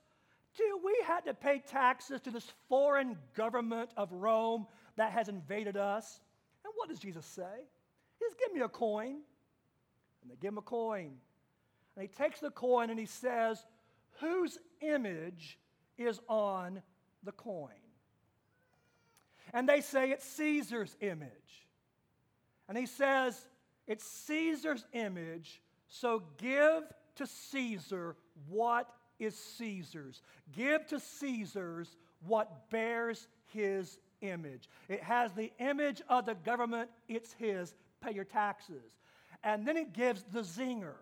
do 0.55 0.79
we 0.83 0.95
have 1.05 1.23
to 1.25 1.33
pay 1.33 1.59
taxes 1.59 2.21
to 2.21 2.31
this 2.31 2.51
foreign 2.69 3.17
government 3.35 3.91
of 3.97 4.11
Rome 4.11 4.67
that 4.95 5.11
has 5.11 5.29
invaded 5.29 5.77
us? 5.77 6.19
And 6.63 6.73
what 6.75 6.89
does 6.89 6.99
Jesus 6.99 7.25
say? 7.25 7.43
He 8.19 8.25
says, 8.25 8.35
Give 8.39 8.53
me 8.53 8.61
a 8.61 8.69
coin. 8.69 9.17
And 10.21 10.31
they 10.31 10.35
give 10.35 10.53
him 10.53 10.57
a 10.57 10.63
coin. 10.63 11.13
And 11.95 12.01
he 12.01 12.07
takes 12.07 12.39
the 12.39 12.51
coin 12.51 12.89
and 12.89 12.99
he 12.99 13.05
says, 13.05 13.65
Whose 14.19 14.57
image 14.81 15.59
is 15.97 16.19
on 16.27 16.81
the 17.23 17.31
coin? 17.31 17.69
And 19.53 19.69
they 19.69 19.81
say 19.81 20.11
it's 20.11 20.25
Caesar's 20.25 20.95
image. 21.01 21.29
And 22.67 22.77
he 22.77 22.85
says, 22.85 23.47
It's 23.87 24.03
Caesar's 24.03 24.85
image, 24.93 25.61
so 25.93 26.23
give 26.39 26.85
to 27.17 27.27
Caesar 27.27 28.15
what 28.49 28.89
is 29.19 29.35
Caesar's. 29.57 30.23
Give 30.51 30.83
to 30.87 30.99
Caesar's 30.99 31.95
what 32.25 32.71
bears 32.71 33.27
his 33.53 33.99
image. 34.21 34.69
It 34.89 35.03
has 35.03 35.33
the 35.33 35.51
image 35.59 36.01
of 36.09 36.25
the 36.25 36.33
government, 36.33 36.89
it's 37.07 37.33
his. 37.33 37.75
Pay 38.01 38.15
your 38.15 38.23
taxes. 38.23 38.81
And 39.43 39.67
then 39.67 39.77
he 39.77 39.83
gives 39.83 40.23
the 40.33 40.39
zinger. 40.39 40.95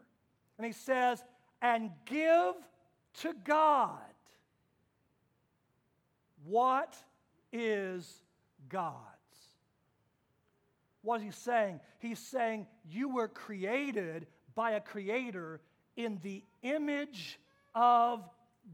And 0.57 0.67
he 0.67 0.73
says, 0.73 1.23
and 1.61 1.91
give 2.05 2.55
to 3.21 3.33
God 3.45 3.97
what 6.43 6.97
is 7.53 8.23
God's. 8.67 8.97
What 11.01 11.21
is 11.21 11.23
he 11.23 11.31
saying? 11.31 11.79
He's 11.99 12.19
saying 12.19 12.67
you 12.89 13.07
were 13.07 13.29
created 13.29 14.27
by 14.55 14.71
a 14.71 14.81
creator 14.81 15.61
in 15.95 16.19
the 16.23 16.43
image 16.63 17.39
of 17.75 18.23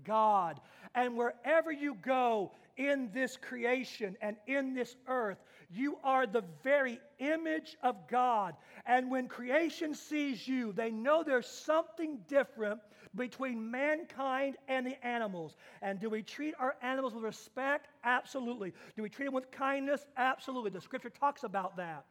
God. 0.04 0.60
And 0.96 1.16
wherever 1.16 1.72
you 1.72 1.96
go 1.96 2.52
in 2.78 3.10
this 3.14 3.38
creation 3.38 4.16
and 4.22 4.36
in 4.48 4.74
this 4.74 4.96
earth, 5.08 5.38
you 5.70 5.98
are 6.04 6.26
the 6.26 6.44
very 6.64 7.00
image 7.20 7.76
of 7.84 8.08
God. 8.08 8.56
And 8.86 9.12
when 9.12 9.28
creation 9.28 9.94
sees 9.94 10.48
you, 10.48 10.72
they 10.72 10.92
know 10.92 11.24
there's 11.24 11.48
something 11.48 12.20
different 12.28 12.80
between 13.16 13.70
mankind 13.70 14.56
and 14.68 14.86
the 14.86 15.06
animals. 15.06 15.56
And 15.82 16.00
do 16.00 16.10
we 16.10 16.22
treat 16.22 16.54
our 16.60 16.76
animals 16.82 17.14
with 17.14 17.24
respect? 17.24 17.88
Absolutely. 18.04 18.74
Do 18.96 19.02
we 19.02 19.10
treat 19.10 19.26
them 19.26 19.34
with 19.34 19.52
kindness? 19.52 20.06
Absolutely. 20.16 20.70
The 20.70 20.82
scripture 20.82 21.10
talks 21.10 21.44
about 21.44 21.78
that. 21.78 22.06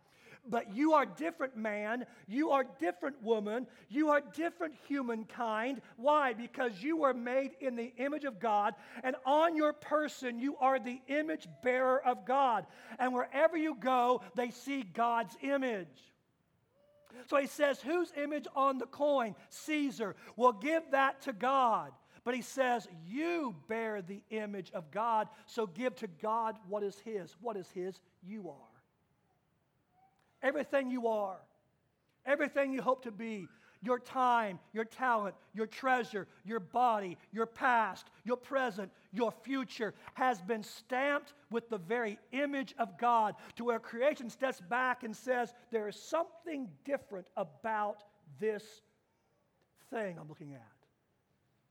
But 0.49 0.75
you 0.75 0.93
are 0.93 1.07
different, 1.07 1.57
man. 1.57 2.07
You 2.29 2.51
are 2.51 2.65
different, 2.79 3.23
woman. 3.23 3.67
You 3.89 4.11
are 4.11 4.21
different, 4.21 4.75
humankind. 4.87 5.81
Why? 5.97 6.35
Because 6.35 6.83
you 6.83 6.99
were 6.99 7.15
made 7.15 7.53
in 7.61 7.75
the 7.77 7.93
image 7.97 8.25
of 8.25 8.39
God, 8.39 8.75
and 9.03 9.17
on 9.25 9.57
your 9.57 9.73
person, 9.73 10.39
you 10.39 10.57
are 10.59 10.79
the 10.79 11.01
image 11.09 11.49
bearer 11.63 12.01
of 12.05 12.25
God. 12.27 12.67
And 12.99 13.13
wherever 13.13 13.57
you 13.57 13.75
go, 13.75 14.23
they 14.35 14.51
see 14.51 14.83
God's 14.83 15.37
image. 15.43 15.89
So 17.29 17.39
he 17.39 17.47
says, 17.47 17.81
Whose 17.81 18.13
image 18.17 18.47
on 18.55 18.79
the 18.79 18.87
coin? 18.87 19.35
Caesar. 19.49 20.15
will 20.37 20.53
give 20.53 20.83
that 20.93 21.23
to 21.23 21.33
God. 21.33 21.93
But 22.25 22.35
he 22.35 22.43
says, 22.43 22.87
You 23.07 23.57
bear 23.69 24.03
the 24.03 24.23
image 24.31 24.71
of 24.73 24.91
God, 24.91 25.29
so 25.47 25.67
give 25.67 25.97
to 25.97 26.09
God 26.23 26.57
what 26.69 26.83
is 26.83 26.99
his. 27.01 27.35
What 27.41 27.57
is 27.57 27.69
his? 27.71 28.01
You 28.23 28.51
are 28.51 28.76
everything 30.47 30.91
you 30.91 31.09
are, 31.09 31.39
everything 32.25 32.73
you 32.73 32.81
hope 32.81 33.03
to 33.03 33.11
be, 33.11 33.49
your 33.83 33.99
time, 33.99 34.59
your 34.73 34.85
talent, 34.85 35.35
your 35.55 35.67
treasure, 35.67 36.27
your 36.45 36.61
body, 36.61 37.19
your 37.33 37.47
past, 37.47 38.07
your 38.25 38.37
present, 38.37 38.91
your 39.13 39.33
future 39.43 39.93
has 40.15 40.41
been 40.41 40.63
stamped 40.63 41.35
with 41.51 41.69
the 41.69 41.79
very 41.79 42.19
image 42.33 42.75
of 42.79 42.99
God 42.99 43.35
to 43.57 43.65
where 43.65 43.79
creation 43.79 44.31
steps 44.31 44.61
back 44.61 45.03
and 45.03 45.15
says, 45.15 45.53
There 45.71 45.89
is 45.89 45.97
something 45.97 46.69
different 46.85 47.27
about 47.37 48.03
this 48.41 48.65
thing 49.91 50.17
I'm 50.19 50.29
looking 50.29 50.55
at. 50.55 50.63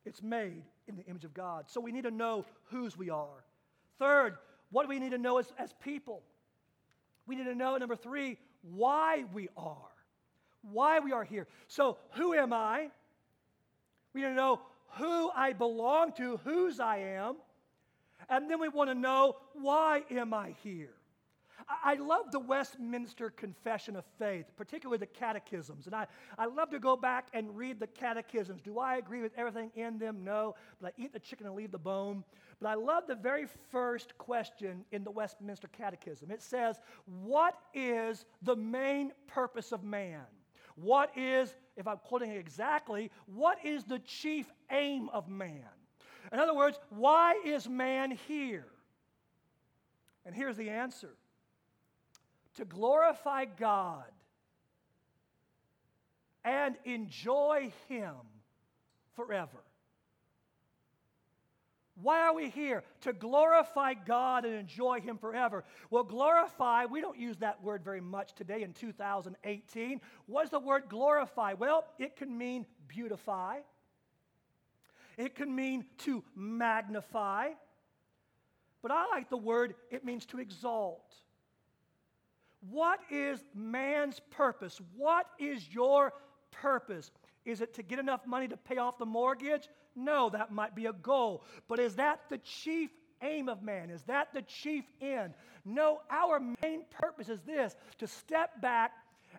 It's 0.05 0.21
made 0.21 0.63
in 0.87 0.95
the 0.95 1.05
image 1.05 1.25
of 1.25 1.33
God. 1.33 1.65
So 1.67 1.81
we 1.81 1.91
need 1.91 2.03
to 2.03 2.11
know 2.11 2.45
whose 2.65 2.95
we 2.95 3.09
are. 3.09 3.43
Third, 3.97 4.35
what 4.69 4.83
do 4.83 4.89
we 4.89 4.99
need 4.99 5.11
to 5.11 5.17
know 5.17 5.39
as, 5.39 5.51
as 5.57 5.73
people? 5.83 6.21
We 7.27 7.35
need 7.35 7.45
to 7.45 7.55
know, 7.55 7.75
number 7.77 7.95
three, 7.95 8.37
why 8.73 9.25
we 9.33 9.49
are. 9.57 9.75
Why 10.61 10.99
we 10.99 11.11
are 11.11 11.23
here. 11.23 11.47
So, 11.67 11.97
who 12.11 12.33
am 12.33 12.53
I? 12.53 12.89
We 14.13 14.21
need 14.21 14.27
to 14.27 14.33
know 14.33 14.61
who 14.97 15.29
I 15.35 15.53
belong 15.53 16.13
to, 16.13 16.37
whose 16.43 16.79
I 16.79 16.97
am. 16.97 17.35
And 18.29 18.49
then 18.49 18.59
we 18.59 18.69
want 18.69 18.89
to 18.89 18.95
know 18.95 19.35
why 19.53 20.03
am 20.09 20.33
I 20.33 20.55
here? 20.63 20.93
I 21.67 21.95
love 21.95 22.31
the 22.31 22.39
Westminster 22.39 23.31
Confession 23.31 23.95
of 23.95 24.05
Faith, 24.19 24.45
particularly 24.55 24.99
the 24.99 25.07
catechisms. 25.07 25.87
And 25.87 25.95
I, 25.95 26.05
I 26.37 26.45
love 26.45 26.69
to 26.69 26.79
go 26.79 26.95
back 26.95 27.27
and 27.33 27.57
read 27.57 27.79
the 27.79 27.87
catechisms. 27.87 28.61
Do 28.61 28.77
I 28.77 28.97
agree 28.97 29.21
with 29.21 29.31
everything 29.35 29.71
in 29.75 29.97
them? 29.97 30.23
No. 30.23 30.55
But 30.79 30.93
I 30.97 31.01
eat 31.01 31.11
the 31.11 31.19
chicken 31.19 31.47
and 31.47 31.55
leave 31.55 31.71
the 31.71 31.79
bone. 31.79 32.23
But 32.61 32.69
I 32.69 32.75
love 32.75 33.05
the 33.07 33.15
very 33.15 33.47
first 33.71 34.15
question 34.19 34.85
in 34.91 35.03
the 35.03 35.09
Westminster 35.09 35.67
Catechism. 35.67 36.29
It 36.29 36.41
says, 36.41 36.79
What 37.23 37.57
is 37.73 38.25
the 38.43 38.55
main 38.55 39.11
purpose 39.27 39.71
of 39.71 39.83
man? 39.83 40.25
What 40.75 41.17
is, 41.17 41.55
if 41.77 41.87
I'm 41.87 41.97
quoting 41.97 42.31
it 42.31 42.37
exactly, 42.37 43.09
what 43.25 43.63
is 43.65 43.85
the 43.85 43.99
chief 43.99 44.51
aim 44.71 45.09
of 45.09 45.27
man? 45.29 45.63
In 46.31 46.39
other 46.39 46.53
words, 46.53 46.79
why 46.89 47.41
is 47.45 47.67
man 47.67 48.11
here? 48.11 48.67
And 50.25 50.35
here's 50.35 50.57
the 50.57 50.69
answer 50.69 51.15
to 52.55 52.65
glorify 52.65 53.45
God 53.45 54.05
and 56.43 56.75
enjoy 56.85 57.71
Him 57.87 58.15
forever. 59.15 59.63
Why 62.01 62.21
are 62.21 62.35
we 62.35 62.49
here? 62.49 62.83
To 63.01 63.13
glorify 63.13 63.93
God 63.93 64.43
and 64.43 64.53
enjoy 64.53 64.99
Him 64.99 65.17
forever. 65.17 65.63
Well, 65.89 66.03
glorify, 66.03 66.85
we 66.85 66.99
don't 66.99 67.17
use 67.17 67.37
that 67.37 67.63
word 67.63 67.83
very 67.83 68.01
much 68.01 68.33
today 68.35 68.63
in 68.63 68.73
2018. 68.73 70.01
What 70.25 70.43
does 70.43 70.51
the 70.51 70.59
word 70.59 70.83
glorify? 70.89 71.53
Well, 71.53 71.85
it 71.97 72.17
can 72.17 72.37
mean 72.37 72.65
beautify, 72.87 73.59
it 75.17 75.35
can 75.35 75.55
mean 75.55 75.85
to 75.99 76.23
magnify, 76.35 77.51
but 78.81 78.91
I 78.91 79.07
like 79.07 79.29
the 79.29 79.37
word, 79.37 79.75
it 79.89 80.03
means 80.03 80.25
to 80.27 80.39
exalt. 80.39 81.15
What 82.69 82.99
is 83.09 83.43
man's 83.53 84.19
purpose? 84.31 84.79
What 84.95 85.27
is 85.39 85.67
your 85.73 86.13
purpose? 86.51 87.11
Is 87.45 87.61
it 87.61 87.73
to 87.75 87.83
get 87.83 87.99
enough 87.99 88.25
money 88.25 88.47
to 88.47 88.57
pay 88.57 88.77
off 88.77 88.97
the 88.97 89.05
mortgage? 89.05 89.69
No, 89.95 90.29
that 90.29 90.51
might 90.51 90.75
be 90.75 90.87
a 90.87 90.93
goal. 90.93 91.43
But 91.67 91.79
is 91.79 91.95
that 91.95 92.21
the 92.29 92.39
chief 92.39 92.89
aim 93.21 93.49
of 93.49 93.61
man? 93.61 93.89
Is 93.89 94.03
that 94.03 94.33
the 94.33 94.41
chief 94.41 94.85
end? 95.01 95.33
No, 95.63 96.01
our 96.09 96.39
main 96.39 96.83
purpose 96.89 97.29
is 97.29 97.41
this 97.41 97.75
to 97.99 98.07
step 98.07 98.61
back 98.61 98.91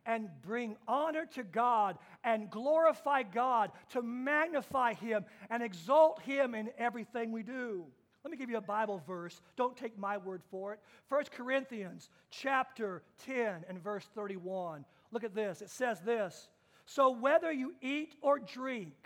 and 0.04 0.28
bring 0.42 0.76
honor 0.86 1.26
to 1.34 1.42
God 1.42 1.98
and 2.22 2.50
glorify 2.50 3.22
God, 3.22 3.72
to 3.90 4.02
magnify 4.02 4.94
Him 4.94 5.24
and 5.50 5.62
exalt 5.62 6.20
Him 6.22 6.54
in 6.54 6.70
everything 6.78 7.32
we 7.32 7.42
do. 7.42 7.86
Let 8.26 8.32
me 8.32 8.38
give 8.38 8.50
you 8.50 8.56
a 8.56 8.60
Bible 8.60 9.00
verse. 9.06 9.40
Don't 9.54 9.76
take 9.76 9.96
my 9.96 10.16
word 10.16 10.42
for 10.50 10.72
it. 10.72 10.80
1 11.10 11.26
Corinthians 11.36 12.10
chapter 12.28 13.04
10 13.24 13.64
and 13.68 13.80
verse 13.80 14.04
31. 14.16 14.84
Look 15.12 15.22
at 15.22 15.32
this. 15.32 15.62
It 15.62 15.70
says 15.70 16.00
this 16.00 16.48
So 16.86 17.10
whether 17.10 17.52
you 17.52 17.74
eat 17.80 18.16
or 18.22 18.40
drink, 18.40 18.96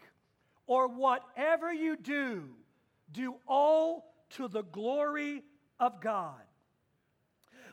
or 0.66 0.88
whatever 0.88 1.70
you 1.70 1.96
do, 1.96 2.44
do 3.12 3.34
all 3.46 4.10
to 4.36 4.48
the 4.48 4.62
glory 4.62 5.42
of 5.78 6.00
God. 6.00 6.40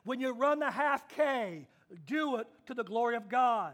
When 0.04 0.20
you 0.20 0.34
run 0.34 0.60
the 0.60 0.70
half 0.70 1.08
K, 1.08 1.66
do 2.06 2.36
it 2.36 2.48
to 2.66 2.74
the 2.74 2.84
glory 2.84 3.16
of 3.16 3.30
God. 3.30 3.74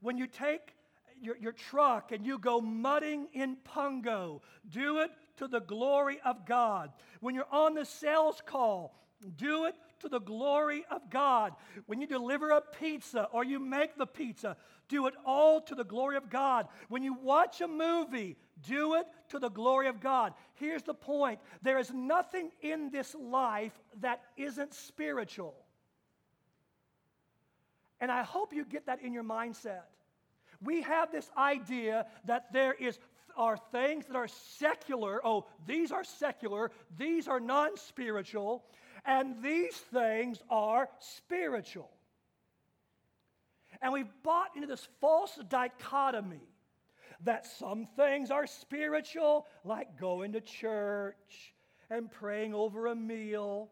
When 0.00 0.16
you 0.16 0.28
take 0.28 0.76
your, 1.22 1.36
your 1.36 1.52
truck 1.52 2.12
and 2.12 2.26
you 2.26 2.38
go 2.38 2.60
mudding 2.60 3.28
in 3.32 3.56
Pungo, 3.56 4.40
do 4.68 4.98
it 4.98 5.10
to 5.36 5.46
the 5.46 5.60
glory 5.60 6.18
of 6.24 6.44
God. 6.46 6.90
When 7.20 7.34
you're 7.34 7.46
on 7.50 7.74
the 7.74 7.84
sales 7.84 8.42
call, 8.44 8.94
do 9.36 9.66
it 9.66 9.74
to 10.00 10.08
the 10.08 10.20
glory 10.20 10.84
of 10.90 11.08
God. 11.10 11.52
When 11.86 12.00
you 12.00 12.06
deliver 12.06 12.50
a 12.50 12.60
pizza 12.60 13.28
or 13.32 13.44
you 13.44 13.58
make 13.60 13.96
the 13.96 14.06
pizza, 14.06 14.56
do 14.88 15.06
it 15.06 15.14
all 15.24 15.60
to 15.62 15.74
the 15.74 15.84
glory 15.84 16.16
of 16.16 16.28
God. 16.28 16.66
When 16.88 17.02
you 17.02 17.14
watch 17.14 17.60
a 17.60 17.68
movie, 17.68 18.36
do 18.66 18.94
it 18.94 19.06
to 19.30 19.38
the 19.38 19.48
glory 19.48 19.88
of 19.88 20.00
God. 20.00 20.34
Here's 20.54 20.82
the 20.82 20.94
point 20.94 21.38
there 21.62 21.78
is 21.78 21.92
nothing 21.92 22.50
in 22.60 22.90
this 22.90 23.14
life 23.14 23.72
that 24.00 24.22
isn't 24.36 24.74
spiritual. 24.74 25.54
And 28.00 28.10
I 28.10 28.24
hope 28.24 28.52
you 28.52 28.64
get 28.64 28.86
that 28.86 29.00
in 29.00 29.12
your 29.12 29.22
mindset. 29.22 29.82
We 30.64 30.82
have 30.82 31.10
this 31.10 31.30
idea 31.36 32.06
that 32.26 32.52
there 32.52 32.74
is 32.74 32.98
are 33.36 33.56
things 33.70 34.06
that 34.06 34.16
are 34.16 34.28
secular. 34.28 35.20
Oh, 35.24 35.46
these 35.66 35.90
are 35.90 36.04
secular, 36.04 36.70
these 36.98 37.28
are 37.28 37.40
non 37.40 37.76
spiritual, 37.76 38.64
and 39.04 39.42
these 39.42 39.74
things 39.74 40.42
are 40.50 40.88
spiritual. 40.98 41.90
And 43.80 43.92
we've 43.92 44.10
bought 44.22 44.54
into 44.54 44.68
this 44.68 44.86
false 45.00 45.38
dichotomy 45.48 46.48
that 47.24 47.46
some 47.46 47.86
things 47.96 48.30
are 48.30 48.46
spiritual, 48.46 49.46
like 49.64 49.98
going 49.98 50.32
to 50.32 50.40
church 50.40 51.54
and 51.90 52.10
praying 52.10 52.54
over 52.54 52.86
a 52.86 52.94
meal 52.94 53.70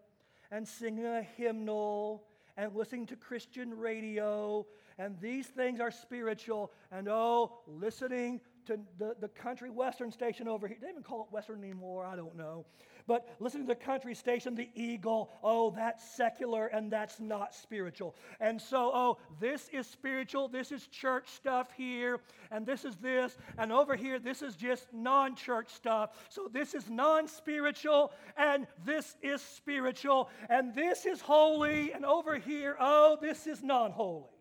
and 0.50 0.66
singing 0.66 1.06
a 1.06 1.22
hymnal 1.22 2.24
and 2.56 2.74
listening 2.74 3.06
to 3.06 3.16
Christian 3.16 3.76
radio, 3.76 4.66
and 5.00 5.18
these 5.18 5.46
things 5.46 5.80
are 5.80 5.90
spiritual, 5.90 6.70
and 6.92 7.08
oh, 7.08 7.60
listening 7.66 8.38
to 8.66 8.78
the, 8.98 9.16
the 9.18 9.28
country 9.28 9.70
western 9.70 10.12
station 10.12 10.46
over 10.46 10.68
here. 10.68 10.76
They 10.78 10.90
even 10.90 11.02
call 11.02 11.22
it 11.22 11.32
western 11.32 11.64
anymore, 11.64 12.04
I 12.04 12.16
don't 12.16 12.36
know. 12.36 12.66
But 13.06 13.26
listening 13.40 13.66
to 13.66 13.68
the 13.68 13.80
country 13.80 14.14
station, 14.14 14.54
the 14.54 14.68
Eagle, 14.74 15.30
oh, 15.42 15.70
that's 15.70 16.04
secular 16.04 16.66
and 16.66 16.92
that's 16.92 17.18
not 17.18 17.54
spiritual. 17.54 18.14
And 18.40 18.60
so, 18.60 18.90
oh, 18.92 19.18
this 19.40 19.70
is 19.72 19.86
spiritual, 19.86 20.48
this 20.48 20.70
is 20.70 20.86
church 20.86 21.30
stuff 21.30 21.68
here, 21.74 22.20
and 22.50 22.66
this 22.66 22.84
is 22.84 22.96
this, 22.96 23.38
and 23.56 23.72
over 23.72 23.96
here, 23.96 24.18
this 24.18 24.42
is 24.42 24.54
just 24.54 24.92
non 24.92 25.34
church 25.34 25.70
stuff. 25.70 26.10
So 26.28 26.50
this 26.52 26.74
is 26.74 26.90
non 26.90 27.26
spiritual, 27.26 28.12
and 28.36 28.66
this 28.84 29.16
is 29.22 29.40
spiritual, 29.40 30.28
and 30.50 30.74
this 30.74 31.06
is 31.06 31.22
holy, 31.22 31.92
and 31.92 32.04
over 32.04 32.36
here, 32.38 32.76
oh, 32.78 33.16
this 33.18 33.46
is 33.46 33.62
non 33.62 33.92
holy. 33.92 34.39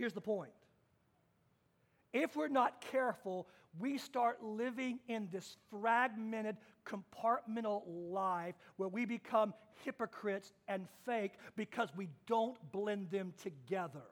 Here's 0.00 0.14
the 0.14 0.20
point 0.22 0.50
if 2.14 2.34
we're 2.34 2.48
not 2.48 2.80
careful, 2.80 3.46
we 3.78 3.98
start 3.98 4.42
living 4.42 4.98
in 5.08 5.28
this 5.30 5.58
fragmented, 5.70 6.56
compartmental 6.86 7.82
life 7.86 8.54
where 8.78 8.88
we 8.88 9.04
become 9.04 9.52
hypocrites 9.84 10.54
and 10.68 10.88
fake 11.04 11.32
because 11.54 11.90
we 11.94 12.08
don't 12.26 12.56
blend 12.72 13.10
them 13.10 13.34
together. 13.42 14.06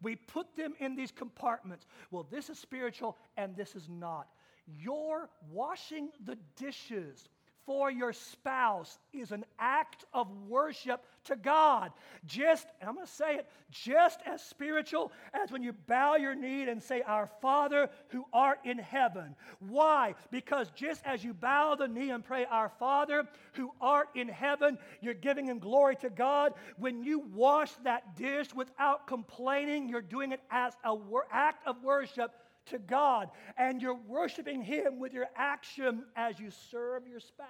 We 0.00 0.16
put 0.16 0.56
them 0.56 0.72
in 0.80 0.96
these 0.96 1.12
compartments. 1.12 1.86
Well, 2.10 2.26
this 2.30 2.48
is 2.48 2.58
spiritual 2.58 3.18
and 3.36 3.54
this 3.54 3.76
is 3.76 3.90
not. 3.90 4.28
You're 4.66 5.28
washing 5.52 6.08
the 6.24 6.38
dishes 6.56 7.28
for 7.66 7.90
your 7.90 8.12
spouse 8.12 8.98
is 9.12 9.32
an 9.32 9.44
act 9.58 10.04
of 10.14 10.28
worship 10.48 11.04
to 11.24 11.36
God. 11.36 11.90
Just, 12.24 12.66
I'm 12.80 12.94
going 12.94 13.06
to 13.06 13.12
say 13.12 13.34
it, 13.34 13.46
just 13.70 14.20
as 14.24 14.40
spiritual 14.42 15.12
as 15.34 15.50
when 15.50 15.62
you 15.62 15.72
bow 15.72 16.14
your 16.14 16.34
knee 16.34 16.62
and 16.62 16.80
say, 16.80 17.02
Our 17.02 17.26
Father 17.26 17.90
who 18.08 18.24
art 18.32 18.60
in 18.64 18.78
heaven. 18.78 19.34
Why? 19.58 20.14
Because 20.30 20.70
just 20.76 21.02
as 21.04 21.24
you 21.24 21.34
bow 21.34 21.74
the 21.74 21.88
knee 21.88 22.10
and 22.10 22.24
pray, 22.24 22.44
Our 22.44 22.68
Father 22.78 23.26
who 23.54 23.72
art 23.80 24.08
in 24.14 24.28
heaven, 24.28 24.78
you're 25.00 25.14
giving 25.14 25.46
Him 25.46 25.58
glory 25.58 25.96
to 25.96 26.10
God. 26.10 26.54
When 26.78 27.02
you 27.02 27.24
wash 27.34 27.72
that 27.82 28.16
dish 28.16 28.54
without 28.54 29.08
complaining, 29.08 29.88
you're 29.88 30.00
doing 30.00 30.32
it 30.32 30.40
as 30.50 30.74
an 30.84 31.00
act 31.32 31.66
of 31.66 31.82
worship 31.82 32.32
to 32.66 32.78
God, 32.78 33.30
and 33.56 33.80
you're 33.80 33.98
worshiping 34.06 34.62
Him 34.62 34.98
with 34.98 35.12
your 35.12 35.26
action 35.36 36.04
as 36.14 36.38
you 36.38 36.50
serve 36.70 37.06
your 37.06 37.20
spouse. 37.20 37.48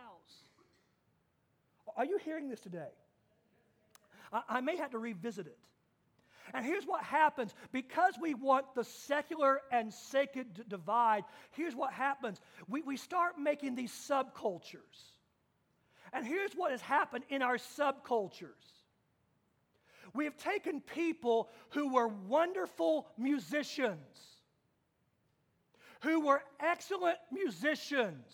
Are 1.96 2.04
you 2.04 2.18
hearing 2.24 2.48
this 2.48 2.60
today? 2.60 2.92
I, 4.32 4.42
I 4.48 4.60
may 4.60 4.76
have 4.76 4.90
to 4.90 4.98
revisit 4.98 5.46
it. 5.46 5.58
And 6.54 6.64
here's 6.64 6.84
what 6.84 7.02
happens 7.02 7.54
because 7.72 8.14
we 8.20 8.34
want 8.34 8.66
the 8.74 8.84
secular 8.84 9.60
and 9.72 9.92
sacred 9.92 10.54
to 10.56 10.64
divide, 10.64 11.24
here's 11.50 11.74
what 11.74 11.92
happens 11.92 12.40
we, 12.68 12.82
we 12.82 12.96
start 12.96 13.38
making 13.38 13.74
these 13.74 13.92
subcultures. 13.92 15.12
And 16.12 16.24
here's 16.24 16.52
what 16.52 16.70
has 16.70 16.80
happened 16.80 17.24
in 17.28 17.42
our 17.42 17.56
subcultures 17.56 18.76
we 20.14 20.24
have 20.24 20.36
taken 20.36 20.80
people 20.80 21.50
who 21.70 21.92
were 21.92 22.08
wonderful 22.08 23.06
musicians 23.18 24.35
who 26.00 26.20
were 26.20 26.42
excellent 26.60 27.18
musicians, 27.32 28.26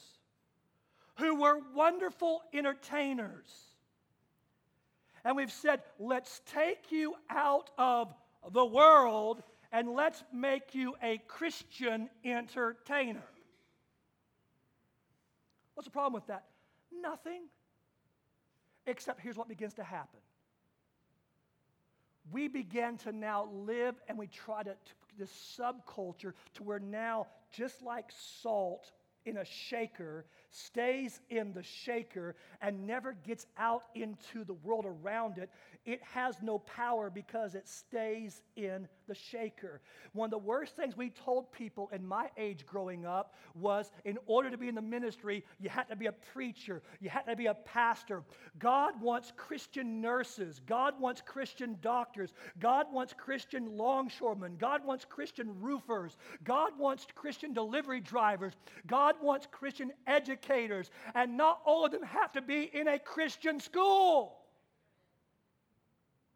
who 1.16 1.40
were 1.40 1.58
wonderful 1.74 2.42
entertainers. 2.52 3.48
And 5.24 5.36
we've 5.36 5.52
said, 5.52 5.82
let's 5.98 6.40
take 6.46 6.90
you 6.90 7.14
out 7.30 7.70
of 7.78 8.12
the 8.52 8.64
world 8.64 9.42
and 9.70 9.88
let's 9.94 10.22
make 10.32 10.74
you 10.74 10.94
a 11.02 11.18
Christian 11.28 12.10
entertainer. 12.24 13.22
What's 15.74 15.86
the 15.86 15.92
problem 15.92 16.12
with 16.12 16.26
that? 16.26 16.44
Nothing. 17.00 17.44
Except 18.86 19.20
here's 19.20 19.36
what 19.36 19.48
begins 19.48 19.74
to 19.74 19.84
happen. 19.84 20.20
We 22.30 22.48
begin 22.48 22.98
to 22.98 23.12
now 23.12 23.48
live 23.52 23.94
and 24.08 24.18
we 24.18 24.26
try 24.26 24.62
to, 24.62 24.70
to 24.70 24.92
this 25.18 25.58
subculture 25.58 26.34
to 26.54 26.62
where 26.62 26.78
now 26.78 27.26
just 27.52 27.82
like 27.82 28.06
salt 28.42 28.90
in 29.24 29.36
a 29.36 29.44
shaker 29.44 30.26
stays 30.52 31.20
in 31.30 31.52
the 31.52 31.62
shaker 31.62 32.36
and 32.60 32.86
never 32.86 33.14
gets 33.26 33.46
out 33.58 33.84
into 33.94 34.44
the 34.44 34.52
world 34.52 34.84
around 34.86 35.38
it, 35.38 35.50
it 35.84 36.00
has 36.02 36.36
no 36.42 36.58
power 36.60 37.10
because 37.10 37.54
it 37.54 37.66
stays 37.66 38.42
in 38.54 38.86
the 39.08 39.14
shaker. 39.14 39.80
One 40.12 40.26
of 40.26 40.30
the 40.30 40.38
worst 40.38 40.76
things 40.76 40.96
we 40.96 41.10
told 41.10 41.50
people 41.50 41.90
in 41.92 42.06
my 42.06 42.28
age 42.36 42.64
growing 42.66 43.04
up 43.04 43.34
was 43.54 43.90
in 44.04 44.18
order 44.26 44.50
to 44.50 44.56
be 44.56 44.68
in 44.68 44.74
the 44.74 44.82
ministry, 44.82 45.44
you 45.58 45.68
had 45.68 45.88
to 45.88 45.96
be 45.96 46.06
a 46.06 46.12
preacher, 46.12 46.82
you 47.00 47.10
had 47.10 47.22
to 47.22 47.34
be 47.34 47.46
a 47.46 47.54
pastor. 47.54 48.22
God 48.58 49.00
wants 49.00 49.32
Christian 49.36 50.00
nurses, 50.00 50.60
God 50.66 51.00
wants 51.00 51.20
Christian 51.20 51.76
doctors, 51.80 52.32
God 52.60 52.86
wants 52.92 53.12
Christian 53.12 53.76
longshoremen, 53.76 54.56
God 54.58 54.84
wants 54.84 55.04
Christian 55.04 55.60
roofers, 55.60 56.16
God 56.44 56.78
wants 56.78 57.06
Christian 57.14 57.52
delivery 57.52 58.00
drivers, 58.00 58.52
God 58.86 59.16
wants 59.20 59.48
Christian 59.50 59.90
educators, 60.42 60.90
and 61.14 61.36
not 61.36 61.60
all 61.64 61.84
of 61.84 61.92
them 61.92 62.02
have 62.02 62.32
to 62.32 62.42
be 62.42 62.70
in 62.72 62.88
a 62.88 62.98
Christian 62.98 63.60
school. 63.60 64.38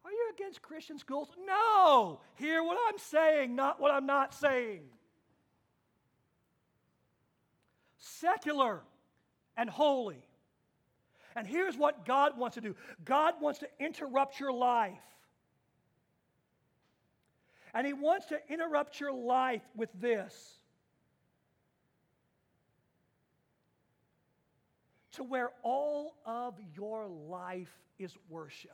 Are 0.05 0.11
you 0.11 0.31
against 0.33 0.61
Christian 0.61 0.97
schools? 0.97 1.29
No. 1.45 2.21
Hear 2.35 2.63
what 2.63 2.77
I'm 2.87 2.97
saying, 2.97 3.55
not 3.55 3.79
what 3.79 3.91
I'm 3.91 4.05
not 4.05 4.33
saying. 4.33 4.81
Secular 7.97 8.81
and 9.57 9.69
holy. 9.69 10.23
And 11.35 11.45
here's 11.45 11.77
what 11.77 12.05
God 12.05 12.37
wants 12.37 12.55
to 12.55 12.61
do 12.61 12.75
God 13.03 13.35
wants 13.41 13.59
to 13.59 13.67
interrupt 13.79 14.39
your 14.39 14.53
life. 14.53 14.93
And 17.73 17.85
He 17.85 17.93
wants 17.93 18.27
to 18.27 18.39
interrupt 18.49 18.99
your 18.99 19.13
life 19.13 19.61
with 19.75 19.89
this 19.99 20.56
to 25.17 25.23
where 25.23 25.51
all 25.63 26.15
of 26.25 26.55
your 26.75 27.07
life 27.07 27.75
is 27.99 28.13
worship. 28.29 28.71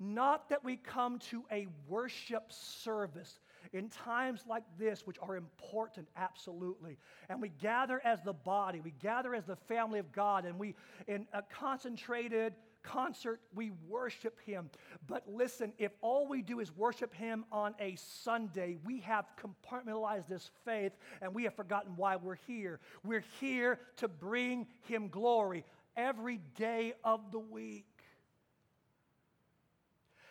Not 0.00 0.48
that 0.48 0.64
we 0.64 0.76
come 0.76 1.18
to 1.30 1.44
a 1.50 1.66
worship 1.88 2.44
service 2.52 3.40
in 3.72 3.88
times 3.88 4.44
like 4.48 4.62
this, 4.78 5.06
which 5.06 5.16
are 5.20 5.36
important, 5.36 6.08
absolutely. 6.16 6.96
And 7.28 7.42
we 7.42 7.48
gather 7.60 8.00
as 8.04 8.22
the 8.22 8.32
body, 8.32 8.80
we 8.80 8.92
gather 9.02 9.34
as 9.34 9.44
the 9.44 9.56
family 9.56 9.98
of 9.98 10.12
God, 10.12 10.44
and 10.44 10.58
we, 10.58 10.74
in 11.06 11.26
a 11.32 11.42
concentrated 11.42 12.54
concert, 12.88 13.40
we 13.54 13.70
worship 13.86 14.38
Him. 14.46 14.70
But 15.06 15.24
listen, 15.28 15.72
if 15.78 15.92
all 16.00 16.26
we 16.26 16.42
do 16.42 16.60
is 16.60 16.74
worship 16.74 17.14
Him 17.14 17.44
on 17.52 17.74
a 17.78 17.96
Sunday, 17.96 18.78
we 18.84 19.00
have 19.00 19.26
compartmentalized 19.40 20.26
this 20.28 20.50
faith 20.64 20.92
and 21.20 21.34
we 21.34 21.44
have 21.44 21.54
forgotten 21.54 21.92
why 21.96 22.16
we're 22.16 22.38
here. 22.46 22.80
We're 23.04 23.24
here 23.40 23.78
to 23.96 24.08
bring 24.08 24.66
Him 24.88 25.08
glory 25.08 25.64
every 25.96 26.40
day 26.56 26.94
of 27.04 27.30
the 27.30 27.38
week. 27.38 27.84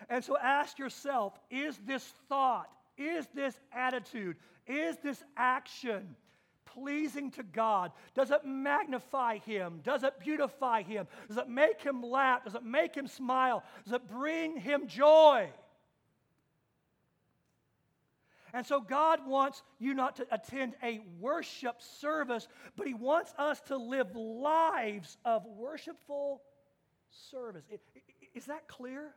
And 0.10 0.24
so 0.24 0.38
ask 0.38 0.80
yourself 0.80 1.40
is 1.52 1.78
this 1.86 2.14
thought, 2.28 2.70
is 2.98 3.28
this 3.36 3.60
attitude, 3.72 4.38
is 4.66 4.98
this 5.04 5.24
action 5.36 6.16
pleasing 6.78 7.32
to 7.32 7.44
God? 7.44 7.92
Does 8.14 8.32
it 8.32 8.46
magnify 8.46 9.40
Him? 9.40 9.82
Does 9.84 10.04
it 10.04 10.20
beautify 10.20 10.84
Him? 10.84 11.08
Does 11.28 11.38
it 11.38 11.50
make 11.50 11.82
Him 11.82 12.04
laugh? 12.04 12.44
Does 12.44 12.56
it 12.56 12.64
make 12.64 12.96
Him 12.96 13.08
smile? 13.08 13.64
Does 13.84 13.94
it 13.94 14.08
bring 14.08 14.58
Him 14.58 14.88
joy? 14.88 15.50
And 18.54 18.66
so 18.66 18.80
God 18.80 19.28
wants 19.28 19.62
you 19.80 19.94
not 19.94 20.16
to 20.18 20.28
attend 20.32 20.76
a 20.82 21.02
worship 21.20 21.82
service, 21.82 22.48
but 22.76 22.88
He 22.88 22.94
wants 22.94 23.34
us 23.38 23.60
to 23.68 23.78
live 23.78 24.16
lives 24.16 25.18
of 25.26 25.46
worshipful 25.46 26.42
service. 27.32 27.66
Is 28.34 28.46
that 28.46 28.68
clear? 28.68 29.14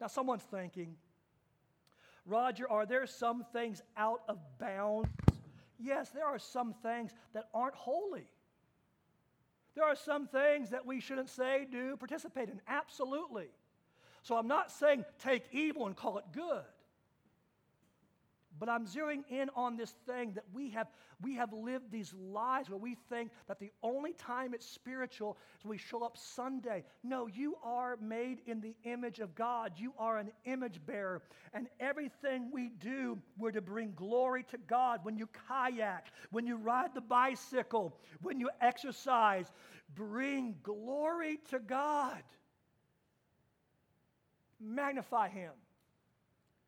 Now, 0.00 0.06
someone's 0.06 0.42
thinking, 0.42 0.96
Roger, 2.26 2.70
are 2.70 2.86
there 2.86 3.06
some 3.06 3.44
things 3.52 3.82
out 3.96 4.20
of 4.28 4.38
bounds? 4.58 5.08
Yes, 5.78 6.10
there 6.10 6.24
are 6.24 6.38
some 6.38 6.74
things 6.82 7.12
that 7.34 7.48
aren't 7.52 7.74
holy. 7.74 8.26
There 9.74 9.84
are 9.84 9.96
some 9.96 10.26
things 10.28 10.70
that 10.70 10.86
we 10.86 11.00
shouldn't 11.00 11.28
say, 11.28 11.66
do, 11.70 11.96
participate 11.96 12.48
in. 12.48 12.60
Absolutely. 12.68 13.48
So 14.22 14.36
I'm 14.36 14.46
not 14.46 14.70
saying 14.70 15.04
take 15.18 15.44
evil 15.52 15.86
and 15.86 15.96
call 15.96 16.18
it 16.18 16.24
good. 16.32 16.62
But 18.58 18.68
I'm 18.68 18.86
zeroing 18.86 19.24
in 19.28 19.50
on 19.56 19.76
this 19.76 19.94
thing 20.06 20.32
that 20.34 20.44
we 20.52 20.70
have, 20.70 20.86
we 21.20 21.34
have 21.34 21.52
lived 21.52 21.90
these 21.90 22.14
lives 22.14 22.70
where 22.70 22.78
we 22.78 22.96
think 23.08 23.32
that 23.48 23.58
the 23.58 23.72
only 23.82 24.12
time 24.12 24.54
it's 24.54 24.66
spiritual 24.66 25.36
is 25.58 25.64
we 25.64 25.76
show 25.76 26.04
up 26.04 26.16
Sunday. 26.16 26.84
No, 27.02 27.26
you 27.26 27.56
are 27.64 27.96
made 28.00 28.38
in 28.46 28.60
the 28.60 28.76
image 28.84 29.18
of 29.18 29.34
God. 29.34 29.72
You 29.76 29.92
are 29.98 30.18
an 30.18 30.30
image 30.44 30.80
bearer. 30.86 31.22
And 31.52 31.68
everything 31.80 32.50
we 32.52 32.70
do, 32.78 33.18
we're 33.38 33.50
to 33.50 33.60
bring 33.60 33.92
glory 33.96 34.44
to 34.50 34.58
God. 34.68 35.00
When 35.02 35.16
you 35.16 35.28
kayak, 35.48 36.06
when 36.30 36.46
you 36.46 36.56
ride 36.56 36.94
the 36.94 37.00
bicycle, 37.00 37.98
when 38.22 38.38
you 38.38 38.50
exercise, 38.60 39.50
bring 39.96 40.54
glory 40.62 41.40
to 41.50 41.58
God. 41.58 42.22
Magnify 44.60 45.28
Him, 45.28 45.52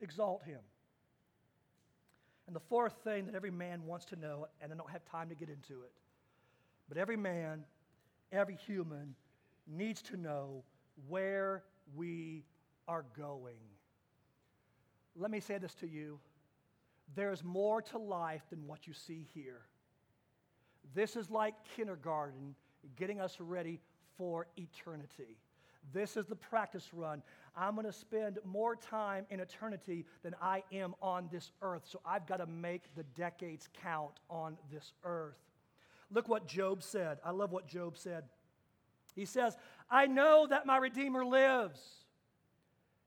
exalt 0.01 0.43
Him. 0.45 0.61
And 2.47 2.55
the 2.55 2.61
fourth 2.61 2.94
thing 3.03 3.26
that 3.26 3.34
every 3.34 3.51
man 3.51 3.84
wants 3.86 4.05
to 4.07 4.16
know, 4.16 4.47
and 4.61 4.72
I 4.72 4.76
don't 4.76 4.90
have 4.90 5.05
time 5.05 5.28
to 5.28 5.34
get 5.34 5.49
into 5.49 5.82
it, 5.82 5.92
but 6.88 6.97
every 6.97 7.16
man, 7.16 7.64
every 8.30 8.55
human 8.55 9.14
needs 9.66 10.01
to 10.03 10.16
know 10.16 10.62
where 11.09 11.64
we 11.97 12.44
are 12.86 13.05
going. 13.16 13.57
Let 15.16 15.30
me 15.30 15.40
say 15.40 15.59
this 15.59 15.74
to 15.76 15.88
you 15.88 16.18
there's 17.14 17.44
more 17.44 17.80
to 17.80 17.99
life 17.99 18.42
than 18.51 18.66
what 18.66 18.86
you 18.86 18.92
see 18.92 19.26
here. 19.32 19.62
This 20.94 21.16
is 21.16 21.30
like 21.30 21.55
kindergarten 21.76 22.55
getting 22.97 23.20
us 23.20 23.36
ready 23.40 23.80
for 24.16 24.47
eternity. 24.57 25.36
This 25.93 26.16
is 26.16 26.26
the 26.26 26.37
practice 26.37 26.89
run. 26.93 27.22
I'm 27.57 27.74
going 27.74 27.87
to 27.87 27.93
spend 27.93 28.39
more 28.45 28.76
time 28.76 29.26
in 29.30 29.41
eternity 29.41 30.05
than 30.22 30.34
I 30.43 30.62
am 30.72 30.95
on 31.01 31.28
this 31.32 31.53
earth. 31.62 31.82
So 31.87 32.01
I've 32.05 32.26
got 32.26 32.39
to 32.39 32.47
make 32.47 32.95
the 32.95 33.05
decades 33.16 33.68
count 33.82 34.20
on 34.28 34.59
this 34.70 34.93
earth. 35.05 35.39
Look 36.11 36.28
what 36.28 36.47
Job 36.47 36.82
said. 36.82 37.18
I 37.24 37.30
love 37.30 37.53
what 37.53 37.66
Job 37.66 37.97
said. 37.97 38.24
He 39.14 39.24
says, 39.24 39.57
I 39.91 40.07
know 40.07 40.47
that 40.49 40.66
my 40.66 40.76
Redeemer 40.76 41.24
lives, 41.24 41.80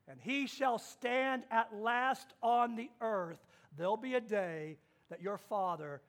and 0.07 0.19
he 0.19 0.47
shall 0.47 0.79
stand 0.79 1.43
at 1.51 1.75
last 1.75 2.33
on 2.41 2.75
the 2.75 2.89
earth. 2.99 3.39
There'll 3.77 3.97
be 3.97 4.15
a 4.15 4.21
day 4.21 4.77
that 5.09 5.21
your 5.21 5.37
Father, 5.37 6.01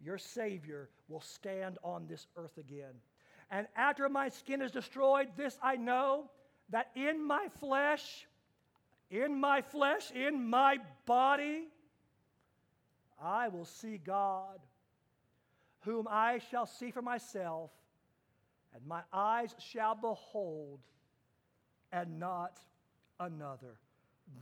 your 0.00 0.18
Savior, 0.18 0.88
will 1.08 1.20
stand 1.20 1.78
on 1.82 2.06
this 2.06 2.28
earth 2.36 2.56
again. 2.56 2.94
And 3.50 3.66
after 3.76 4.08
my 4.08 4.28
skin 4.28 4.60
is 4.60 4.70
destroyed, 4.70 5.28
this 5.36 5.58
I 5.62 5.76
know 5.76 6.30
that 6.70 6.90
in 6.94 7.26
my 7.26 7.48
flesh, 7.60 8.26
in 9.10 9.40
my 9.40 9.62
flesh, 9.62 10.10
in 10.10 10.48
my 10.48 10.78
body, 11.06 11.68
I 13.22 13.48
will 13.48 13.64
see 13.64 13.98
God, 13.98 14.60
whom 15.80 16.06
I 16.08 16.40
shall 16.50 16.66
see 16.66 16.90
for 16.90 17.02
myself, 17.02 17.70
and 18.74 18.86
my 18.86 19.00
eyes 19.12 19.54
shall 19.58 19.94
behold, 19.94 20.80
and 21.90 22.20
not 22.20 22.60
another. 23.18 23.78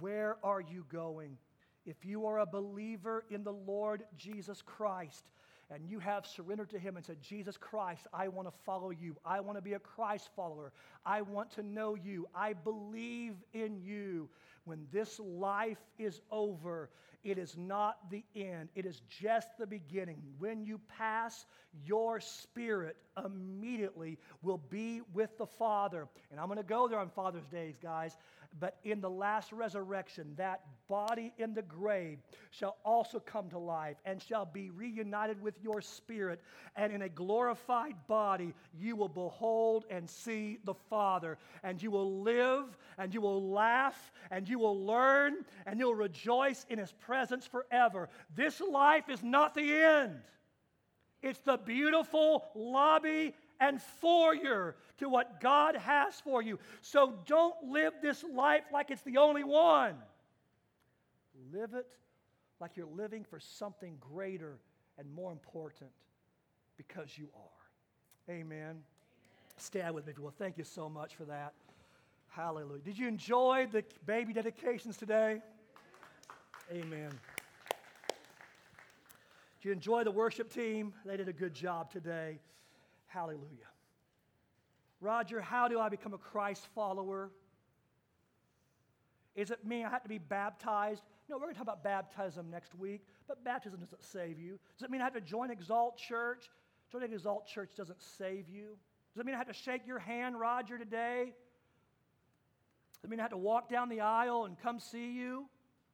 Where 0.01 0.37
are 0.43 0.61
you 0.61 0.85
going? 0.91 1.39
If 1.87 2.05
you 2.05 2.27
are 2.27 2.41
a 2.41 2.47
believer 2.47 3.25
in 3.31 3.45
the 3.45 3.53
Lord 3.53 4.03
Jesus 4.19 4.61
Christ, 4.61 5.25
and 5.71 5.89
you 5.89 5.99
have 5.99 6.27
surrendered 6.27 6.71
to 6.71 6.79
Him 6.79 6.97
and 6.97 7.05
said, 7.05 7.21
Jesus 7.21 7.57
Christ, 7.57 8.07
I 8.13 8.29
want 8.29 8.47
to 8.49 8.55
follow 8.65 8.91
you. 8.91 9.17
I 9.25 9.41
want 9.41 9.59
to 9.59 9.63
be 9.63 9.75
a 9.75 9.79
Christ 9.79 10.31
follower. 10.37 10.73
I 11.05 11.23
want 11.23 11.51
to 11.53 11.63
know 11.63 11.95
you. 11.97 12.29
I 12.35 12.53
believe 12.53 13.35
in 13.53 13.81
you. 13.83 14.29
When 14.65 14.87
this 14.93 15.19
life 15.21 15.79
is 15.99 16.21
over, 16.31 16.91
it 17.27 17.39
is 17.39 17.57
not 17.59 18.09
the 18.09 18.25
end, 18.37 18.69
it 18.77 18.87
is 18.87 19.03
just 19.09 19.49
the 19.59 19.67
beginning. 19.67 20.23
When 20.39 20.65
you 20.65 20.81
pass, 20.97 21.45
your 21.85 22.21
spirit 22.21 22.97
immediately 23.25 24.19
will 24.43 24.61
be 24.71 25.01
with 25.13 25.37
the 25.37 25.47
Father. 25.47 26.07
And 26.31 26.39
I'm 26.39 26.47
going 26.47 26.59
to 26.59 26.63
go 26.63 26.87
there 26.87 27.01
on 27.01 27.11
Father's 27.11 27.47
Days, 27.47 27.75
guys. 27.83 28.17
But 28.59 28.79
in 28.85 29.01
the 29.01 29.11
last 29.11 29.53
resurrection, 29.53 30.33
that 30.37 30.63
body 30.89 31.33
in 31.37 31.53
the 31.53 31.63
grave 31.63 32.19
shall 32.51 32.77
also 32.85 33.19
come 33.19 33.51
to 33.51 33.59
life 33.59 33.97
and 34.07 34.23
shall 34.23 34.47
be 34.47 34.71
reunited 34.71 35.43
with 35.43 35.55
your 35.63 35.83
spirit. 35.83 36.41
And 36.75 36.91
in 36.93 37.03
a 37.03 37.09
glorified 37.09 37.97
body, 38.07 38.55
you 38.79 38.97
will 38.97 39.09
behold 39.09 39.85
and 39.91 40.09
see 40.09 40.59
the 40.65 40.75
Father. 40.89 41.37
And 41.65 41.83
you 41.83 41.91
will 41.91 42.23
live 42.23 42.79
and 42.97 43.13
you 43.13 43.21
will 43.21 43.51
laugh 43.51 44.13
and 44.31 44.49
you 44.49 44.59
will 44.59 44.87
learn 44.87 45.45
and 45.67 45.79
you'll 45.79 45.95
rejoice 45.95 46.65
in 46.71 46.79
his 46.79 46.93
presence 46.93 47.16
forever. 47.51 48.09
This 48.35 48.61
life 48.61 49.09
is 49.09 49.23
not 49.23 49.55
the 49.55 49.73
end, 49.73 50.21
it's 51.23 51.41
the 51.41 51.57
beautiful 51.57 52.45
lobby 52.55 53.35
and 53.59 53.81
foyer 53.81 54.77
to 54.99 55.09
what 55.09 55.41
God 55.41 55.77
has 55.77 56.21
for 56.21 56.43
you. 56.43 56.59
So 56.83 57.15
don't 57.27 57.55
live 57.71 57.95
this 58.03 58.23
life 58.23 58.65
like 58.73 58.91
it's 58.91 59.03
the 59.03 59.17
only 59.17 59.45
one. 59.45 59.97
Live 61.53 61.75
it 61.75 61.87
like 62.61 62.77
you're 62.77 62.87
living 62.87 63.25
for 63.25 63.41
something 63.41 63.97
greater 64.01 64.59
and 64.99 65.11
more 65.15 65.33
important 65.33 65.91
because 66.77 67.17
you 67.17 67.29
are. 67.35 68.35
Amen. 68.35 68.59
Amen. 68.59 68.83
Stand 69.59 69.95
with 69.95 70.07
me, 70.07 70.13
Well, 70.19 70.35
Thank 70.37 70.59
you 70.59 70.65
so 70.65 70.89
much 70.89 71.15
for 71.15 71.25
that. 71.25 71.53
Hallelujah. 72.29 72.83
Did 72.83 72.99
you 72.99 73.09
enjoy 73.09 73.67
the 73.71 73.83
baby 74.05 74.35
dedications 74.35 74.97
today? 74.97 75.41
Amen. 76.71 77.11
Did 79.61 79.69
you 79.69 79.73
enjoy 79.73 80.03
the 80.05 80.11
worship 80.11 80.53
team? 80.53 80.93
They 81.05 81.17
did 81.17 81.29
a 81.29 81.33
good 81.33 81.55
job 81.55 81.93
today. 81.93 82.41
Hallelujah. 83.07 83.71
Roger, 85.01 85.41
how 85.41 85.69
do 85.69 85.79
I 85.79 85.89
become 85.89 86.13
a 86.13 86.19
Christ 86.19 86.67
follower? 86.75 87.31
Is 89.37 89.51
it 89.51 89.65
me? 89.65 89.85
I 89.85 89.91
have 89.91 90.03
to 90.03 90.09
be 90.09 90.19
baptized? 90.19 91.03
No, 91.29 91.37
we're 91.37 91.43
going 91.43 91.55
to 91.55 91.59
talk 91.59 91.65
about 91.65 91.85
baptism 91.85 92.51
next 92.51 92.75
week, 92.75 93.03
but 93.29 93.45
baptism 93.45 93.79
doesn't 93.79 94.03
save 94.03 94.41
you. 94.41 94.59
Does 94.77 94.85
it 94.85 94.91
mean 94.91 95.01
I 95.01 95.05
have 95.05 95.15
to 95.15 95.21
join 95.21 95.51
Exalt 95.51 95.99
Church? 95.99 96.51
Joining 96.91 97.13
Exalt 97.13 97.47
Church 97.47 97.71
doesn't 97.77 98.01
save 98.01 98.49
you. 98.49 98.77
Does 99.15 99.21
it 99.21 99.27
mean 99.27 99.35
I 99.35 99.39
have 99.39 99.49
to 99.49 99.55
shake 99.55 99.87
your 99.87 99.99
hand, 99.99 100.39
Roger, 100.39 100.79
today? 100.79 101.33
Does 102.95 103.05
it 103.05 103.11
mean 103.11 103.21
I 103.21 103.25
have 103.25 103.31
to 103.33 103.37
walk 103.37 103.69
down 103.69 103.89
the 103.89 104.01
aisle 104.01 104.47
and 104.47 104.59
come 104.59 104.81
see 104.81 105.13
you? 105.13 105.47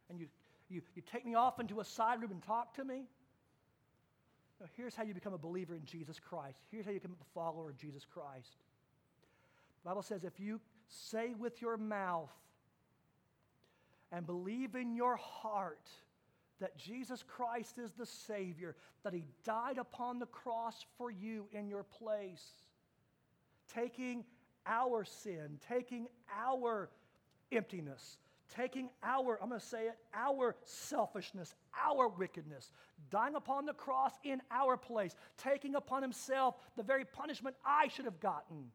And 0.09 0.21
you, 0.21 0.29
you, 0.73 0.83
you 0.95 1.03
take 1.11 1.25
me 1.25 1.35
off 1.35 1.61
into 1.61 1.81
a 1.81 1.85
side 1.85 2.21
room 2.21 2.31
and 2.31 2.43
talk 2.43 2.75
to 2.75 2.85
me? 2.85 3.05
Now, 4.61 4.67
here's 4.77 4.95
how 4.95 5.03
you 5.03 5.15
become 5.15 5.35
a 5.35 5.39
believer 5.39 5.75
in 5.75 5.85
Jesus 5.85 6.21
Christ. 6.21 6.59
Here's 6.71 6.85
how 6.85 6.93
you 6.93 7.01
become 7.01 7.17
a 7.21 7.35
follower 7.35 7.71
of 7.71 7.77
Jesus 7.77 8.05
Christ. 8.05 8.57
The 9.83 9.89
Bible 9.91 10.03
says 10.03 10.25
if 10.25 10.39
you 10.39 10.61
say 10.89 11.35
with 11.35 11.61
your 11.61 11.77
mouth 11.77 12.31
and 14.13 14.27
believe 14.27 14.75
in 14.75 14.95
your 14.95 15.17
heart 15.17 15.89
that 16.61 16.79
Jesus 16.79 17.25
Christ 17.27 17.79
is 17.79 17.91
the 17.93 18.07
Savior, 18.07 18.77
that 19.03 19.13
He 19.13 19.25
died 19.45 19.79
upon 19.79 20.21
the 20.21 20.27
cross 20.27 20.85
for 20.97 21.11
you 21.11 21.47
in 21.53 21.67
your 21.67 21.83
place, 21.83 22.45
taking 23.75 24.25
our 24.65 25.05
sin, 25.05 25.59
taking 25.69 26.07
our 26.33 26.89
emptiness, 27.51 28.19
taking 28.55 28.91
our, 29.03 29.39
I'm 29.43 29.49
going 29.49 29.61
to 29.61 29.67
say 29.67 29.87
it, 29.87 29.97
our 30.15 30.57
selfishness, 30.65 31.55
our 31.87 32.09
wickedness, 32.09 32.71
dying 33.11 33.35
upon 33.35 33.67
the 33.67 33.73
cross 33.73 34.13
in 34.25 34.41
our 34.51 34.77
place, 34.77 35.15
taking 35.39 35.75
upon 35.75 36.03
himself 36.03 36.57
the 36.77 36.83
very 36.83 37.05
punishment 37.05 37.57
I 37.65 37.89
should 37.89 38.05
have 38.05 38.21
gotten. 38.21 38.71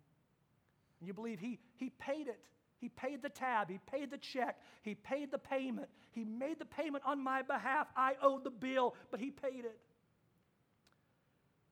And 1.00 1.08
you 1.08 1.14
believe 1.14 1.40
he, 1.40 1.60
he 1.76 1.92
paid 2.00 2.28
it. 2.28 2.40
He 2.80 2.90
paid 2.90 3.22
the 3.22 3.30
tab. 3.30 3.70
He 3.70 3.80
paid 3.92 4.12
the 4.12 4.18
check. 4.18 4.60
He 4.84 4.96
paid 4.96 5.32
the 5.32 5.40
payment. 5.40 5.90
He 6.12 6.24
made 6.24 6.60
the 6.60 6.66
payment 6.66 7.04
on 7.06 7.24
my 7.24 7.42
behalf. 7.42 7.88
I 7.96 8.14
owed 8.22 8.44
the 8.44 8.52
bill, 8.52 8.96
but 9.12 9.20
he 9.20 9.32
paid 9.32 9.66
it. 9.66 9.80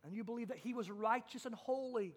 And 0.03 0.16
you 0.16 0.24
believe 0.24 0.49
that 0.49 0.58
he 0.58 0.74
was 0.74 0.89
righteous 0.89 1.45
and 1.45 1.56
holy, 1.56 2.14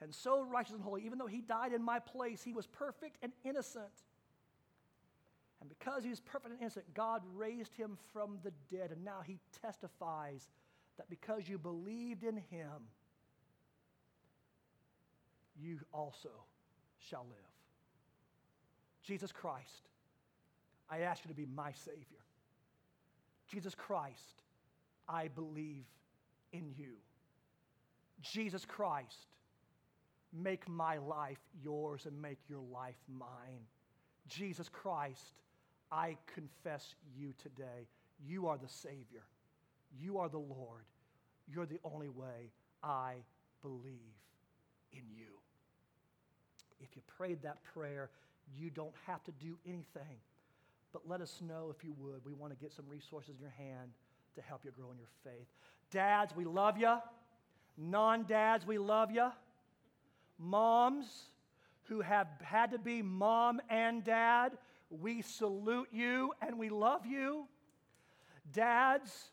and 0.00 0.14
so 0.14 0.42
righteous 0.42 0.74
and 0.74 0.82
holy, 0.82 1.04
even 1.06 1.18
though 1.18 1.26
he 1.26 1.40
died 1.40 1.72
in 1.72 1.82
my 1.82 1.98
place, 1.98 2.42
he 2.42 2.52
was 2.52 2.66
perfect 2.66 3.16
and 3.22 3.32
innocent. 3.44 3.84
And 5.62 5.68
because 5.68 6.02
he 6.02 6.10
was 6.10 6.18
perfect 6.18 6.50
and 6.52 6.60
innocent, 6.60 6.84
God 6.92 7.22
raised 7.36 7.72
him 7.74 7.96
from 8.12 8.38
the 8.42 8.52
dead. 8.68 8.90
And 8.90 9.04
now 9.04 9.20
he 9.24 9.38
testifies 9.62 10.48
that 10.98 11.08
because 11.08 11.48
you 11.48 11.56
believed 11.56 12.24
in 12.24 12.36
him, 12.36 12.88
you 15.56 15.78
also 15.92 16.30
shall 16.98 17.24
live. 17.30 17.38
Jesus 19.04 19.30
Christ, 19.30 19.88
I 20.90 21.00
ask 21.00 21.24
you 21.24 21.28
to 21.28 21.34
be 21.34 21.46
my 21.46 21.70
Savior. 21.70 22.24
Jesus 23.48 23.76
Christ, 23.76 24.42
I 25.08 25.28
believe 25.28 25.84
in 26.52 26.72
you. 26.76 26.94
Jesus 28.20 28.64
Christ, 28.64 29.28
make 30.32 30.68
my 30.68 30.98
life 30.98 31.38
yours 31.62 32.06
and 32.06 32.20
make 32.20 32.38
your 32.48 32.62
life 32.72 32.96
mine. 33.08 33.66
Jesus 34.28 34.68
Christ, 34.68 35.34
I 35.92 36.16
confess 36.34 36.94
you 37.16 37.34
today. 37.42 37.86
You 38.26 38.48
are 38.48 38.56
the 38.56 38.68
Savior. 38.68 39.24
You 40.00 40.18
are 40.18 40.28
the 40.28 40.38
Lord. 40.38 40.84
You're 41.46 41.66
the 41.66 41.80
only 41.84 42.08
way 42.08 42.50
I 42.82 43.16
believe 43.60 44.16
in 44.92 45.02
you. 45.14 45.26
If 46.80 46.96
you 46.96 47.02
prayed 47.18 47.42
that 47.42 47.58
prayer, 47.74 48.10
you 48.56 48.70
don't 48.70 48.94
have 49.06 49.22
to 49.24 49.32
do 49.32 49.58
anything. 49.66 50.18
But 50.92 51.02
let 51.06 51.20
us 51.20 51.40
know 51.46 51.72
if 51.76 51.84
you 51.84 51.94
would. 51.98 52.24
We 52.24 52.32
want 52.32 52.52
to 52.52 52.58
get 52.58 52.72
some 52.72 52.86
resources 52.88 53.34
in 53.36 53.40
your 53.40 53.54
hand 53.56 53.90
to 54.34 54.42
help 54.42 54.62
you 54.64 54.70
grow 54.70 54.90
in 54.90 54.98
your 54.98 55.08
faith. 55.22 55.46
Dads, 55.90 56.34
we 56.34 56.44
love 56.44 56.78
you. 56.78 56.96
Non 57.76 58.24
dads, 58.24 58.66
we 58.66 58.78
love 58.78 59.10
you. 59.10 59.28
Moms 60.38 61.06
who 61.84 62.00
have 62.00 62.26
had 62.42 62.70
to 62.72 62.78
be 62.78 63.02
mom 63.02 63.60
and 63.68 64.04
dad, 64.04 64.52
we 65.00 65.22
salute 65.22 65.88
you 65.90 66.32
and 66.40 66.58
we 66.58 66.68
love 66.68 67.06
you. 67.06 67.46
Dads 68.52 69.30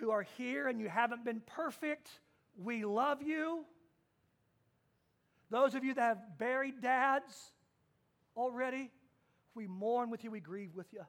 who 0.00 0.10
are 0.10 0.22
here 0.22 0.68
and 0.68 0.80
you 0.80 0.88
haven't 0.88 1.24
been 1.24 1.42
perfect, 1.44 2.08
we 2.56 2.84
love 2.84 3.22
you. 3.22 3.64
Those 5.50 5.74
of 5.74 5.84
you 5.84 5.92
that 5.94 6.00
have 6.00 6.38
buried 6.38 6.80
dads 6.80 7.52
already, 8.36 8.90
we 9.54 9.66
mourn 9.66 10.08
with 10.08 10.24
you, 10.24 10.30
we 10.30 10.40
grieve 10.40 10.74
with 10.74 10.92
you. 10.92 11.04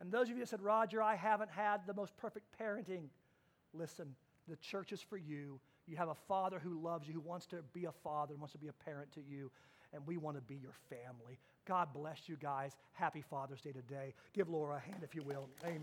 And 0.00 0.12
those 0.12 0.28
of 0.28 0.34
you 0.34 0.40
that 0.40 0.48
said, 0.48 0.62
Roger, 0.62 1.02
I 1.02 1.16
haven't 1.16 1.50
had 1.50 1.86
the 1.86 1.94
most 1.94 2.16
perfect 2.16 2.46
parenting, 2.60 3.08
listen, 3.72 4.14
the 4.46 4.56
church 4.56 4.92
is 4.92 5.00
for 5.00 5.16
you. 5.16 5.58
You 5.86 5.96
have 5.96 6.08
a 6.08 6.14
father 6.14 6.58
who 6.58 6.80
loves 6.80 7.08
you, 7.08 7.14
who 7.14 7.20
wants 7.20 7.46
to 7.46 7.56
be 7.72 7.86
a 7.86 7.92
father, 7.92 8.34
wants 8.36 8.52
to 8.52 8.58
be 8.58 8.68
a 8.68 8.72
parent 8.72 9.10
to 9.12 9.20
you, 9.20 9.50
and 9.92 10.06
we 10.06 10.16
want 10.16 10.36
to 10.36 10.42
be 10.42 10.56
your 10.56 10.74
family. 10.88 11.38
God 11.66 11.88
bless 11.92 12.28
you 12.28 12.36
guys. 12.36 12.72
Happy 12.92 13.24
Father's 13.28 13.60
Day 13.60 13.72
today. 13.72 14.14
Give 14.32 14.48
Laura 14.48 14.76
a 14.76 14.80
hand 14.80 15.02
if 15.02 15.14
you 15.14 15.22
will. 15.22 15.48
Amen. 15.64 15.82